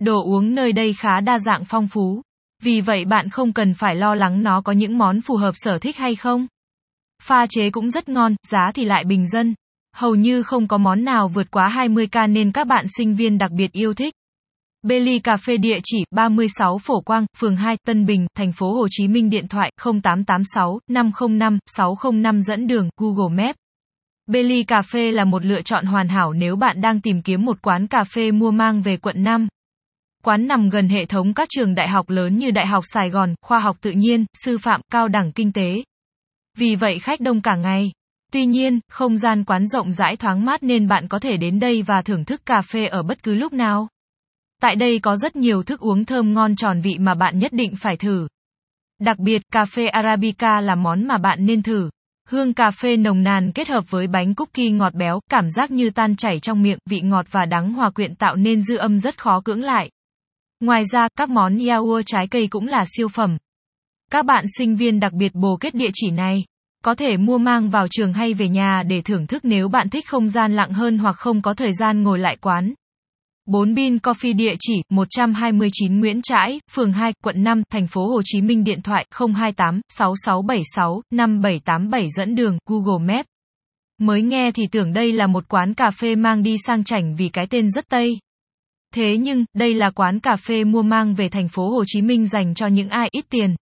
Đồ 0.00 0.24
uống 0.24 0.54
nơi 0.54 0.72
đây 0.72 0.92
khá 0.92 1.20
đa 1.20 1.38
dạng 1.38 1.64
phong 1.64 1.88
phú. 1.88 2.22
Vì 2.62 2.80
vậy 2.80 3.04
bạn 3.04 3.28
không 3.28 3.52
cần 3.52 3.74
phải 3.74 3.94
lo 3.94 4.14
lắng 4.14 4.42
nó 4.42 4.60
có 4.60 4.72
những 4.72 4.98
món 4.98 5.20
phù 5.20 5.36
hợp 5.36 5.52
sở 5.54 5.78
thích 5.78 5.96
hay 5.96 6.14
không. 6.14 6.46
Pha 7.26 7.46
chế 7.46 7.70
cũng 7.70 7.90
rất 7.90 8.08
ngon, 8.08 8.34
giá 8.48 8.70
thì 8.74 8.84
lại 8.84 9.04
bình 9.04 9.26
dân. 9.26 9.54
Hầu 9.96 10.14
như 10.14 10.42
không 10.42 10.68
có 10.68 10.78
món 10.78 11.04
nào 11.04 11.28
vượt 11.28 11.50
quá 11.50 11.68
20k 11.68 12.32
nên 12.32 12.52
các 12.52 12.66
bạn 12.66 12.84
sinh 12.96 13.14
viên 13.14 13.38
đặc 13.38 13.50
biệt 13.50 13.72
yêu 13.72 13.94
thích. 13.94 14.14
Belly 14.82 15.18
Cà 15.18 15.36
phê 15.36 15.56
địa 15.56 15.78
chỉ 15.84 16.04
36 16.10 16.78
Phổ 16.78 17.00
Quang, 17.00 17.26
phường 17.38 17.56
2, 17.56 17.76
Tân 17.86 18.06
Bình, 18.06 18.26
thành 18.36 18.52
phố 18.52 18.74
Hồ 18.74 18.86
Chí 18.90 19.08
Minh 19.08 19.30
điện 19.30 19.48
thoại 19.48 19.70
0886 19.84 20.78
505 20.90 21.58
605 21.66 22.42
dẫn 22.42 22.66
đường 22.66 22.88
Google 23.00 23.44
Maps. 23.44 23.56
Belly 24.26 24.62
Cà 24.62 24.82
phê 24.82 25.12
là 25.12 25.24
một 25.24 25.44
lựa 25.44 25.62
chọn 25.62 25.86
hoàn 25.86 26.08
hảo 26.08 26.32
nếu 26.32 26.56
bạn 26.56 26.80
đang 26.80 27.00
tìm 27.00 27.22
kiếm 27.22 27.44
một 27.44 27.62
quán 27.62 27.86
cà 27.86 28.04
phê 28.04 28.30
mua 28.30 28.50
mang 28.50 28.82
về 28.82 28.96
quận 28.96 29.24
5. 29.24 29.48
Quán 30.22 30.46
nằm 30.46 30.68
gần 30.70 30.88
hệ 30.88 31.04
thống 31.04 31.34
các 31.34 31.48
trường 31.50 31.74
đại 31.74 31.88
học 31.88 32.10
lớn 32.10 32.38
như 32.38 32.50
Đại 32.50 32.66
học 32.66 32.84
Sài 32.86 33.10
Gòn, 33.10 33.34
Khoa 33.42 33.58
học 33.58 33.76
tự 33.80 33.90
nhiên, 33.90 34.24
Sư 34.44 34.58
phạm, 34.58 34.80
Cao 34.92 35.08
đẳng 35.08 35.32
Kinh 35.32 35.52
tế. 35.52 35.82
Vì 36.58 36.76
vậy 36.76 36.98
khách 36.98 37.20
đông 37.20 37.42
cả 37.42 37.56
ngày. 37.56 37.92
Tuy 38.32 38.46
nhiên, 38.46 38.80
không 38.88 39.18
gian 39.18 39.44
quán 39.44 39.66
rộng 39.66 39.92
rãi 39.92 40.16
thoáng 40.16 40.44
mát 40.44 40.62
nên 40.62 40.88
bạn 40.88 41.08
có 41.08 41.18
thể 41.18 41.36
đến 41.36 41.58
đây 41.60 41.82
và 41.82 42.02
thưởng 42.02 42.24
thức 42.24 42.46
cà 42.46 42.62
phê 42.62 42.86
ở 42.86 43.02
bất 43.02 43.22
cứ 43.22 43.34
lúc 43.34 43.52
nào. 43.52 43.88
Tại 44.60 44.76
đây 44.76 44.98
có 44.98 45.16
rất 45.16 45.36
nhiều 45.36 45.62
thức 45.62 45.80
uống 45.80 46.04
thơm 46.04 46.34
ngon 46.34 46.56
tròn 46.56 46.80
vị 46.80 46.96
mà 46.98 47.14
bạn 47.14 47.38
nhất 47.38 47.52
định 47.52 47.76
phải 47.76 47.96
thử. 47.96 48.28
Đặc 49.00 49.18
biệt, 49.18 49.42
cà 49.52 49.64
phê 49.64 49.86
Arabica 49.86 50.60
là 50.60 50.74
món 50.74 51.06
mà 51.06 51.18
bạn 51.18 51.46
nên 51.46 51.62
thử. 51.62 51.90
Hương 52.28 52.54
cà 52.54 52.70
phê 52.70 52.96
nồng 52.96 53.22
nàn 53.22 53.52
kết 53.52 53.68
hợp 53.68 53.84
với 53.90 54.06
bánh 54.06 54.34
cookie 54.34 54.70
ngọt 54.70 54.94
béo, 54.94 55.20
cảm 55.30 55.50
giác 55.50 55.70
như 55.70 55.90
tan 55.90 56.16
chảy 56.16 56.40
trong 56.40 56.62
miệng, 56.62 56.78
vị 56.90 57.00
ngọt 57.00 57.26
và 57.30 57.44
đắng 57.44 57.72
hòa 57.72 57.90
quyện 57.90 58.14
tạo 58.14 58.36
nên 58.36 58.62
dư 58.62 58.76
âm 58.76 58.98
rất 58.98 59.18
khó 59.18 59.40
cưỡng 59.40 59.62
lại. 59.62 59.90
Ngoài 60.60 60.82
ra, 60.92 61.08
các 61.18 61.28
món 61.28 61.58
yaourt 61.66 62.06
trái 62.06 62.26
cây 62.26 62.48
cũng 62.50 62.68
là 62.68 62.84
siêu 62.96 63.08
phẩm. 63.08 63.36
Các 64.10 64.24
bạn 64.24 64.44
sinh 64.58 64.76
viên 64.76 65.00
đặc 65.00 65.12
biệt 65.12 65.34
bồ 65.34 65.56
kết 65.60 65.74
địa 65.74 65.90
chỉ 65.94 66.10
này. 66.10 66.44
Có 66.84 66.94
thể 66.94 67.16
mua 67.16 67.38
mang 67.38 67.70
vào 67.70 67.88
trường 67.88 68.12
hay 68.12 68.34
về 68.34 68.48
nhà 68.48 68.82
để 68.82 69.02
thưởng 69.02 69.26
thức 69.26 69.44
nếu 69.44 69.68
bạn 69.68 69.88
thích 69.88 70.08
không 70.08 70.28
gian 70.28 70.56
lặng 70.56 70.72
hơn 70.72 70.98
hoặc 70.98 71.16
không 71.16 71.42
có 71.42 71.54
thời 71.54 71.72
gian 71.80 72.02
ngồi 72.02 72.18
lại 72.18 72.36
quán. 72.40 72.74
4 73.46 73.74
Bin 73.74 73.96
Coffee 73.96 74.36
địa 74.36 74.54
chỉ 74.60 74.82
129 74.90 76.00
Nguyễn 76.00 76.22
Trãi, 76.22 76.60
phường 76.70 76.92
2, 76.92 77.12
quận 77.24 77.44
5, 77.44 77.62
thành 77.70 77.86
phố 77.86 78.08
Hồ 78.08 78.20
Chí 78.24 78.40
Minh 78.40 78.64
điện 78.64 78.82
thoại 78.82 79.06
028 79.12 79.80
6676 79.88 81.02
5787 81.10 82.08
dẫn 82.16 82.34
đường 82.34 82.58
Google 82.66 83.14
Maps. 83.14 83.26
Mới 84.00 84.22
nghe 84.22 84.50
thì 84.52 84.62
tưởng 84.72 84.92
đây 84.92 85.12
là 85.12 85.26
một 85.26 85.44
quán 85.48 85.74
cà 85.74 85.90
phê 85.90 86.14
mang 86.14 86.42
đi 86.42 86.56
sang 86.66 86.84
chảnh 86.84 87.16
vì 87.16 87.28
cái 87.28 87.46
tên 87.46 87.70
rất 87.70 87.88
tây. 87.88 88.18
Thế 88.94 89.16
nhưng, 89.16 89.44
đây 89.54 89.74
là 89.74 89.90
quán 89.90 90.20
cà 90.20 90.36
phê 90.36 90.64
mua 90.64 90.82
mang 90.82 91.14
về 91.14 91.28
thành 91.28 91.48
phố 91.48 91.70
Hồ 91.70 91.84
Chí 91.86 92.02
Minh 92.02 92.26
dành 92.26 92.54
cho 92.54 92.66
những 92.66 92.88
ai 92.88 93.08
ít 93.12 93.24
tiền. 93.30 93.56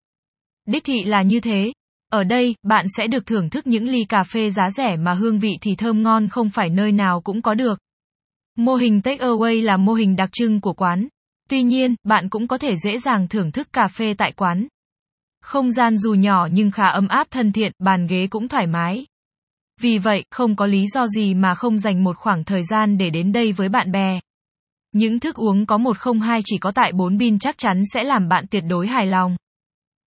Đích 0.67 0.85
thị 0.85 1.05
là 1.05 1.23
như 1.23 1.41
thế. 1.41 1.73
Ở 2.13 2.25
đây, 2.25 2.55
bạn 2.63 2.87
sẽ 2.97 3.07
được 3.07 3.27
thưởng 3.27 3.51
thức 3.51 3.67
những 3.67 3.89
ly 3.89 4.05
cà 4.09 4.25
phê 4.25 4.51
giá 4.51 4.71
rẻ 4.71 4.97
mà 4.97 5.15
hương 5.15 5.39
vị 5.39 5.53
thì 5.61 5.75
thơm 5.75 6.03
ngon 6.03 6.29
không 6.29 6.51
phải 6.51 6.69
nơi 6.69 6.93
nào 6.93 7.21
cũng 7.21 7.43
có 7.43 7.55
được. 7.55 7.79
Mô 8.57 8.75
hình 8.75 9.03
take 9.03 9.25
away 9.25 9.63
là 9.63 9.77
mô 9.77 9.93
hình 9.93 10.17
đặc 10.17 10.29
trưng 10.33 10.61
của 10.61 10.73
quán. 10.73 11.09
Tuy 11.49 11.63
nhiên, 11.63 11.95
bạn 12.05 12.29
cũng 12.29 12.49
có 12.49 12.59
thể 12.59 12.77
dễ 12.85 12.99
dàng 12.99 13.29
thưởng 13.29 13.53
thức 13.53 13.73
cà 13.73 13.89
phê 13.89 14.15
tại 14.15 14.33
quán. 14.33 14.67
Không 15.43 15.73
gian 15.73 15.99
dù 15.99 16.15
nhỏ 16.15 16.49
nhưng 16.53 16.71
khá 16.71 16.89
ấm 16.89 17.09
áp 17.09 17.27
thân 17.31 17.53
thiện, 17.53 17.73
bàn 17.79 18.07
ghế 18.07 18.27
cũng 18.27 18.49
thoải 18.49 18.67
mái. 18.67 19.07
Vì 19.81 19.99
vậy, 19.99 20.25
không 20.31 20.57
có 20.57 20.67
lý 20.67 20.87
do 20.87 21.07
gì 21.07 21.35
mà 21.35 21.55
không 21.55 21.79
dành 21.79 22.05
một 22.05 22.17
khoảng 22.17 22.45
thời 22.45 22.65
gian 22.65 22.99
để 22.99 23.11
đến 23.11 23.33
đây 23.33 23.53
với 23.53 23.69
bạn 23.69 23.93
bè. 23.93 24.21
Những 24.93 25.21
thức 25.21 25.37
uống 25.37 25.67
có 25.67 25.79
102 25.79 26.41
chỉ 26.45 26.59
có 26.59 26.71
tại 26.71 26.93
4 26.93 27.19
bin 27.19 27.39
chắc 27.39 27.59
chắn 27.59 27.83
sẽ 27.93 28.05
làm 28.05 28.29
bạn 28.29 28.45
tuyệt 28.51 28.65
đối 28.69 28.87
hài 28.87 29.07
lòng. 29.07 29.37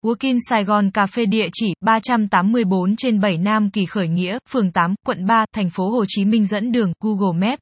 Working 0.05 0.37
Sài 0.49 0.63
Gòn 0.63 0.91
Cà 0.91 1.05
phê 1.05 1.25
địa 1.25 1.47
chỉ 1.53 1.73
384 1.81 2.95
trên 2.95 3.19
7 3.19 3.37
Nam 3.37 3.69
Kỳ 3.69 3.85
Khởi 3.85 4.07
Nghĩa, 4.07 4.37
phường 4.49 4.71
8, 4.71 4.95
quận 5.05 5.25
3, 5.25 5.45
thành 5.53 5.69
phố 5.69 5.89
Hồ 5.89 6.05
Chí 6.07 6.25
Minh 6.25 6.45
dẫn 6.45 6.71
đường 6.71 6.93
Google 6.99 7.47
Maps. 7.47 7.59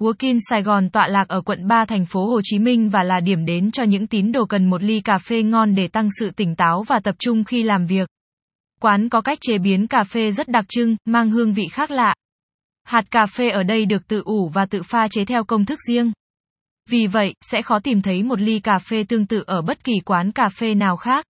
Working 0.00 0.38
Sài 0.50 0.62
Gòn 0.62 0.90
tọa 0.90 1.08
lạc 1.08 1.28
ở 1.28 1.40
quận 1.40 1.66
3 1.66 1.84
thành 1.84 2.06
phố 2.06 2.26
Hồ 2.26 2.40
Chí 2.44 2.58
Minh 2.58 2.88
và 2.88 3.02
là 3.02 3.20
điểm 3.20 3.44
đến 3.44 3.70
cho 3.70 3.82
những 3.82 4.06
tín 4.06 4.32
đồ 4.32 4.44
cần 4.44 4.70
một 4.70 4.82
ly 4.82 5.00
cà 5.00 5.18
phê 5.18 5.42
ngon 5.42 5.74
để 5.74 5.88
tăng 5.88 6.08
sự 6.20 6.30
tỉnh 6.30 6.56
táo 6.56 6.82
và 6.82 7.00
tập 7.00 7.14
trung 7.18 7.44
khi 7.44 7.62
làm 7.62 7.86
việc. 7.86 8.08
Quán 8.80 9.08
có 9.08 9.20
cách 9.20 9.38
chế 9.40 9.58
biến 9.58 9.86
cà 9.86 10.04
phê 10.04 10.32
rất 10.32 10.48
đặc 10.48 10.64
trưng, 10.68 10.96
mang 11.04 11.30
hương 11.30 11.54
vị 11.54 11.64
khác 11.72 11.90
lạ. 11.90 12.14
Hạt 12.84 13.10
cà 13.10 13.26
phê 13.26 13.50
ở 13.50 13.62
đây 13.62 13.86
được 13.86 14.08
tự 14.08 14.22
ủ 14.24 14.48
và 14.54 14.66
tự 14.66 14.82
pha 14.82 15.08
chế 15.08 15.24
theo 15.24 15.44
công 15.44 15.64
thức 15.64 15.78
riêng. 15.88 16.12
Vì 16.90 17.06
vậy, 17.06 17.34
sẽ 17.40 17.62
khó 17.62 17.78
tìm 17.78 18.02
thấy 18.02 18.22
một 18.22 18.40
ly 18.40 18.60
cà 18.60 18.78
phê 18.78 19.04
tương 19.08 19.26
tự 19.26 19.44
ở 19.46 19.62
bất 19.62 19.84
kỳ 19.84 19.94
quán 20.04 20.32
cà 20.32 20.48
phê 20.48 20.74
nào 20.74 20.96
khác. 20.96 21.24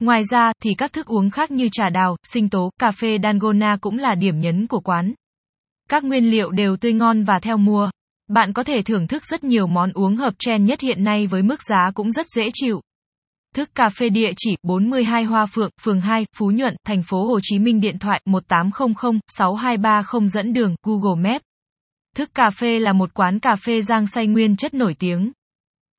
Ngoài 0.00 0.22
ra, 0.30 0.52
thì 0.62 0.74
các 0.74 0.92
thức 0.92 1.06
uống 1.06 1.30
khác 1.30 1.50
như 1.50 1.68
trà 1.72 1.88
đào, 1.88 2.16
sinh 2.22 2.48
tố, 2.48 2.70
cà 2.80 2.90
phê 2.90 3.18
Dangona 3.22 3.76
cũng 3.80 3.98
là 3.98 4.14
điểm 4.14 4.40
nhấn 4.40 4.66
của 4.66 4.80
quán. 4.80 5.12
Các 5.88 6.04
nguyên 6.04 6.30
liệu 6.30 6.50
đều 6.50 6.76
tươi 6.76 6.92
ngon 6.92 7.24
và 7.24 7.38
theo 7.42 7.56
mùa. 7.56 7.90
Bạn 8.28 8.52
có 8.52 8.62
thể 8.62 8.82
thưởng 8.82 9.06
thức 9.06 9.24
rất 9.24 9.44
nhiều 9.44 9.66
món 9.66 9.92
uống 9.92 10.16
hợp 10.16 10.34
trend 10.38 10.68
nhất 10.68 10.80
hiện 10.80 11.04
nay 11.04 11.26
với 11.26 11.42
mức 11.42 11.62
giá 11.62 11.90
cũng 11.94 12.12
rất 12.12 12.26
dễ 12.36 12.48
chịu. 12.52 12.80
Thức 13.54 13.70
cà 13.74 13.88
phê 13.98 14.08
địa 14.08 14.32
chỉ 14.36 14.56
42 14.62 15.24
Hoa 15.24 15.46
Phượng, 15.46 15.70
phường 15.82 16.00
2, 16.00 16.26
Phú 16.36 16.50
Nhuận, 16.50 16.76
thành 16.86 17.02
phố 17.02 17.26
Hồ 17.26 17.40
Chí 17.42 17.58
Minh 17.58 17.80
điện 17.80 17.98
thoại 17.98 18.22
1800 18.26 19.20
6230 19.28 20.28
dẫn 20.28 20.52
đường 20.52 20.74
Google 20.82 21.30
Maps. 21.30 21.44
Thức 22.16 22.30
cà 22.34 22.50
phê 22.50 22.78
là 22.80 22.92
một 22.92 23.14
quán 23.14 23.38
cà 23.38 23.56
phê 23.56 23.82
giang 23.82 24.06
say 24.06 24.26
nguyên 24.26 24.56
chất 24.56 24.74
nổi 24.74 24.94
tiếng. 24.98 25.32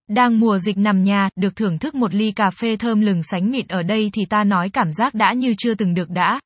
Đang 0.09 0.39
mùa 0.39 0.59
dịch 0.59 0.77
nằm 0.77 1.03
nhà, 1.03 1.29
được 1.35 1.55
thưởng 1.55 1.79
thức 1.79 1.95
một 1.95 2.13
ly 2.13 2.31
cà 2.31 2.49
phê 2.49 2.75
thơm 2.75 3.01
lừng 3.01 3.23
sánh 3.23 3.51
mịn 3.51 3.67
ở 3.67 3.83
đây 3.83 4.09
thì 4.13 4.25
ta 4.29 4.43
nói 4.43 4.69
cảm 4.69 4.91
giác 4.91 5.13
đã 5.13 5.33
như 5.33 5.53
chưa 5.57 5.75
từng 5.75 5.93
được 5.93 6.09
đã. 6.09 6.39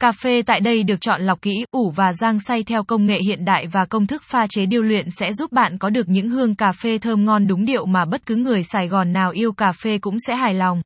Cà 0.00 0.12
phê 0.12 0.42
tại 0.42 0.60
đây 0.60 0.82
được 0.82 1.00
chọn 1.00 1.22
lọc 1.22 1.42
kỹ, 1.42 1.64
ủ 1.70 1.90
và 1.90 2.12
rang 2.12 2.40
xay 2.40 2.62
theo 2.62 2.84
công 2.84 3.06
nghệ 3.06 3.18
hiện 3.26 3.44
đại 3.44 3.66
và 3.66 3.84
công 3.84 4.06
thức 4.06 4.22
pha 4.24 4.46
chế 4.50 4.66
điêu 4.66 4.82
luyện 4.82 5.10
sẽ 5.10 5.32
giúp 5.32 5.52
bạn 5.52 5.78
có 5.78 5.90
được 5.90 6.08
những 6.08 6.28
hương 6.28 6.54
cà 6.54 6.72
phê 6.72 6.98
thơm 6.98 7.24
ngon 7.24 7.46
đúng 7.46 7.64
điệu 7.64 7.86
mà 7.86 8.04
bất 8.04 8.26
cứ 8.26 8.36
người 8.36 8.64
Sài 8.64 8.88
Gòn 8.88 9.12
nào 9.12 9.30
yêu 9.30 9.52
cà 9.52 9.72
phê 9.72 9.98
cũng 9.98 10.18
sẽ 10.18 10.36
hài 10.36 10.54
lòng. 10.54 10.82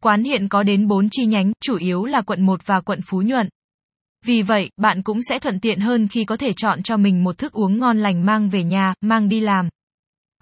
Quán 0.00 0.24
hiện 0.24 0.48
có 0.48 0.62
đến 0.62 0.86
4 0.86 1.08
chi 1.10 1.24
nhánh, 1.26 1.52
chủ 1.60 1.76
yếu 1.76 2.04
là 2.04 2.20
quận 2.20 2.46
1 2.46 2.66
và 2.66 2.80
quận 2.80 3.00
Phú 3.06 3.22
Nhuận. 3.22 3.48
Vì 4.24 4.42
vậy, 4.42 4.70
bạn 4.76 5.02
cũng 5.02 5.22
sẽ 5.22 5.38
thuận 5.38 5.60
tiện 5.60 5.80
hơn 5.80 6.08
khi 6.08 6.24
có 6.24 6.36
thể 6.36 6.52
chọn 6.56 6.82
cho 6.82 6.96
mình 6.96 7.24
một 7.24 7.38
thức 7.38 7.52
uống 7.52 7.78
ngon 7.78 7.98
lành 7.98 8.26
mang 8.26 8.48
về 8.48 8.64
nhà, 8.64 8.94
mang 9.00 9.28
đi 9.28 9.40
làm. 9.40 9.68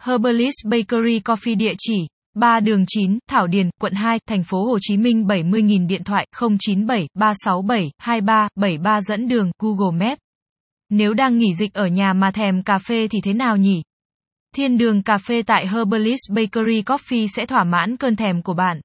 Herbalist 0.03 0.67
Bakery 0.67 1.21
Coffee 1.21 1.57
địa 1.57 1.73
chỉ 1.79 1.95
3 2.35 2.61
đường 2.61 2.85
9, 2.87 3.19
Thảo 3.29 3.47
Điền, 3.47 3.71
quận 3.81 3.93
2, 3.93 4.19
thành 4.29 4.43
phố 4.45 4.65
Hồ 4.65 4.79
Chí 4.81 4.97
Minh 4.97 5.23
70.000 5.23 5.87
điện 5.87 6.05
thoại 6.05 6.27
097 6.41 7.09
367 7.15 7.91
2373 7.99 9.01
dẫn 9.01 9.29
đường 9.29 9.51
Google 9.59 10.07
Maps. 10.07 10.21
Nếu 10.91 11.15
đang 11.15 11.39
nghỉ 11.39 11.55
dịch 11.55 11.75
ở 11.75 11.87
nhà 11.87 12.13
mà 12.13 12.31
thèm 12.31 12.63
cà 12.63 12.79
phê 12.79 13.09
thì 13.09 13.19
thế 13.25 13.33
nào 13.33 13.57
nhỉ? 13.57 13.83
Thiên 14.57 14.79
đường 14.79 15.03
cà 15.03 15.19
phê 15.19 15.43
tại 15.43 15.69
Herbalist 15.69 16.31
Bakery 16.31 16.83
Coffee 16.83 17.27
sẽ 17.27 17.47
thỏa 17.47 17.65
mãn 17.65 17.97
cơn 17.97 18.17
thèm 18.17 18.43
của 18.43 18.55
bạn. 18.55 18.81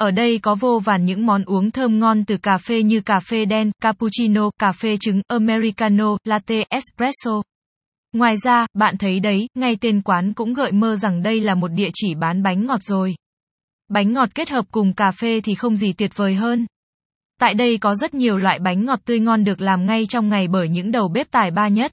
Ở 0.00 0.10
đây 0.10 0.38
có 0.38 0.54
vô 0.54 0.78
vàn 0.84 1.04
những 1.04 1.26
món 1.26 1.44
uống 1.44 1.70
thơm 1.70 1.98
ngon 1.98 2.24
từ 2.24 2.36
cà 2.36 2.58
phê 2.58 2.82
như 2.82 3.00
cà 3.00 3.20
phê 3.20 3.44
đen, 3.44 3.70
cappuccino, 3.82 4.50
cà 4.58 4.72
phê 4.72 4.96
trứng, 5.00 5.20
americano, 5.28 6.16
latte, 6.24 6.64
espresso. 6.68 7.42
Ngoài 8.14 8.36
ra, 8.36 8.66
bạn 8.74 8.96
thấy 8.98 9.20
đấy, 9.20 9.46
ngay 9.54 9.76
tên 9.80 10.02
quán 10.02 10.32
cũng 10.32 10.54
gợi 10.54 10.72
mơ 10.72 10.96
rằng 10.96 11.22
đây 11.22 11.40
là 11.40 11.54
một 11.54 11.68
địa 11.68 11.88
chỉ 11.94 12.14
bán 12.14 12.42
bánh 12.42 12.66
ngọt 12.66 12.82
rồi. 12.82 13.14
Bánh 13.88 14.12
ngọt 14.12 14.28
kết 14.34 14.48
hợp 14.48 14.64
cùng 14.70 14.94
cà 14.94 15.10
phê 15.10 15.40
thì 15.40 15.54
không 15.54 15.76
gì 15.76 15.92
tuyệt 15.92 16.10
vời 16.16 16.34
hơn. 16.34 16.66
Tại 17.40 17.54
đây 17.54 17.78
có 17.78 17.94
rất 17.94 18.14
nhiều 18.14 18.38
loại 18.38 18.58
bánh 18.58 18.84
ngọt 18.84 18.98
tươi 19.04 19.20
ngon 19.20 19.44
được 19.44 19.60
làm 19.60 19.86
ngay 19.86 20.06
trong 20.08 20.28
ngày 20.28 20.48
bởi 20.48 20.68
những 20.68 20.92
đầu 20.92 21.08
bếp 21.08 21.30
tài 21.30 21.50
ba 21.50 21.68
nhất. 21.68 21.92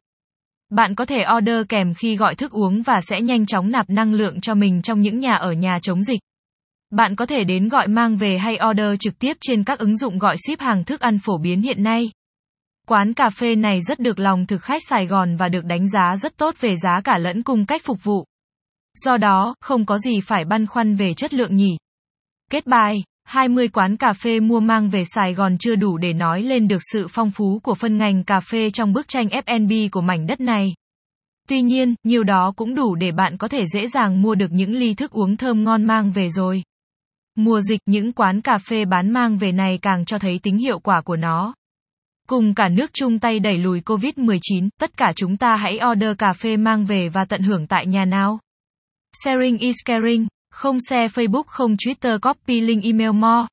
Bạn 0.69 0.95
có 0.95 1.05
thể 1.05 1.23
order 1.37 1.65
kèm 1.69 1.93
khi 1.93 2.15
gọi 2.15 2.35
thức 2.35 2.51
uống 2.51 2.81
và 2.81 3.01
sẽ 3.01 3.21
nhanh 3.21 3.45
chóng 3.45 3.71
nạp 3.71 3.89
năng 3.89 4.13
lượng 4.13 4.41
cho 4.41 4.55
mình 4.55 4.81
trong 4.81 5.01
những 5.01 5.19
nhà 5.19 5.33
ở 5.33 5.51
nhà 5.51 5.79
chống 5.81 6.03
dịch. 6.03 6.19
Bạn 6.91 7.15
có 7.15 7.25
thể 7.25 7.43
đến 7.43 7.69
gọi 7.69 7.87
mang 7.87 8.17
về 8.17 8.37
hay 8.37 8.57
order 8.69 8.99
trực 8.99 9.19
tiếp 9.19 9.37
trên 9.41 9.63
các 9.63 9.79
ứng 9.79 9.97
dụng 9.97 10.19
gọi 10.19 10.35
ship 10.37 10.59
hàng 10.59 10.83
thức 10.83 10.99
ăn 10.99 11.19
phổ 11.19 11.37
biến 11.37 11.61
hiện 11.61 11.83
nay. 11.83 12.11
Quán 12.87 13.13
cà 13.13 13.29
phê 13.29 13.55
này 13.55 13.81
rất 13.81 13.99
được 13.99 14.19
lòng 14.19 14.45
thực 14.45 14.61
khách 14.61 14.81
Sài 14.89 15.07
Gòn 15.07 15.35
và 15.35 15.49
được 15.49 15.65
đánh 15.65 15.89
giá 15.89 16.17
rất 16.17 16.37
tốt 16.37 16.55
về 16.59 16.75
giá 16.75 17.01
cả 17.01 17.17
lẫn 17.17 17.43
cung 17.43 17.65
cách 17.65 17.81
phục 17.85 17.97
vụ. 18.03 18.25
Do 18.93 19.17
đó, 19.17 19.55
không 19.61 19.85
có 19.85 19.97
gì 19.97 20.19
phải 20.21 20.45
băn 20.45 20.67
khoăn 20.67 20.95
về 20.95 21.13
chất 21.13 21.33
lượng 21.33 21.55
nhỉ. 21.55 21.77
Kết 22.51 22.67
bài 22.67 23.03
20 23.23 23.67
quán 23.67 23.97
cà 23.97 24.13
phê 24.13 24.39
mua 24.39 24.59
mang 24.59 24.89
về 24.89 25.03
Sài 25.05 25.33
Gòn 25.33 25.57
chưa 25.57 25.75
đủ 25.75 25.97
để 25.97 26.13
nói 26.13 26.41
lên 26.41 26.67
được 26.67 26.81
sự 26.93 27.07
phong 27.09 27.31
phú 27.31 27.59
của 27.63 27.75
phân 27.75 27.97
ngành 27.97 28.23
cà 28.23 28.39
phê 28.39 28.69
trong 28.69 28.93
bức 28.93 29.07
tranh 29.07 29.27
F&B 29.27 29.89
của 29.91 30.01
mảnh 30.01 30.27
đất 30.27 30.39
này. 30.39 30.73
Tuy 31.47 31.61
nhiên, 31.61 31.95
nhiều 32.03 32.23
đó 32.23 32.53
cũng 32.55 32.75
đủ 32.75 32.95
để 32.95 33.11
bạn 33.11 33.37
có 33.37 33.47
thể 33.47 33.65
dễ 33.73 33.87
dàng 33.87 34.21
mua 34.21 34.35
được 34.35 34.51
những 34.51 34.75
ly 34.75 34.93
thức 34.93 35.11
uống 35.11 35.37
thơm 35.37 35.63
ngon 35.63 35.85
mang 35.85 36.11
về 36.11 36.29
rồi. 36.29 36.63
Mùa 37.35 37.61
dịch, 37.61 37.79
những 37.85 38.13
quán 38.13 38.41
cà 38.41 38.57
phê 38.57 38.85
bán 38.85 39.11
mang 39.11 39.37
về 39.37 39.51
này 39.51 39.79
càng 39.81 40.05
cho 40.05 40.19
thấy 40.19 40.39
tính 40.43 40.57
hiệu 40.57 40.79
quả 40.79 41.01
của 41.01 41.15
nó. 41.15 41.53
Cùng 42.31 42.53
cả 42.53 42.69
nước 42.69 42.93
chung 42.93 43.19
tay 43.19 43.39
đẩy 43.39 43.57
lùi 43.57 43.79
COVID-19, 43.79 44.69
tất 44.79 44.97
cả 44.97 45.13
chúng 45.15 45.37
ta 45.37 45.55
hãy 45.55 45.79
order 45.91 46.17
cà 46.17 46.33
phê 46.33 46.57
mang 46.57 46.85
về 46.85 47.09
và 47.09 47.25
tận 47.25 47.41
hưởng 47.41 47.67
tại 47.67 47.87
nhà 47.87 48.05
nào. 48.05 48.39
Sharing 49.23 49.57
is 49.57 49.75
caring, 49.85 50.27
không 50.51 50.77
share 50.89 51.07
Facebook 51.07 51.43
không 51.43 51.75
Twitter 51.75 52.19
copy 52.19 52.61
link 52.61 52.83
email 52.83 53.11
more. 53.11 53.47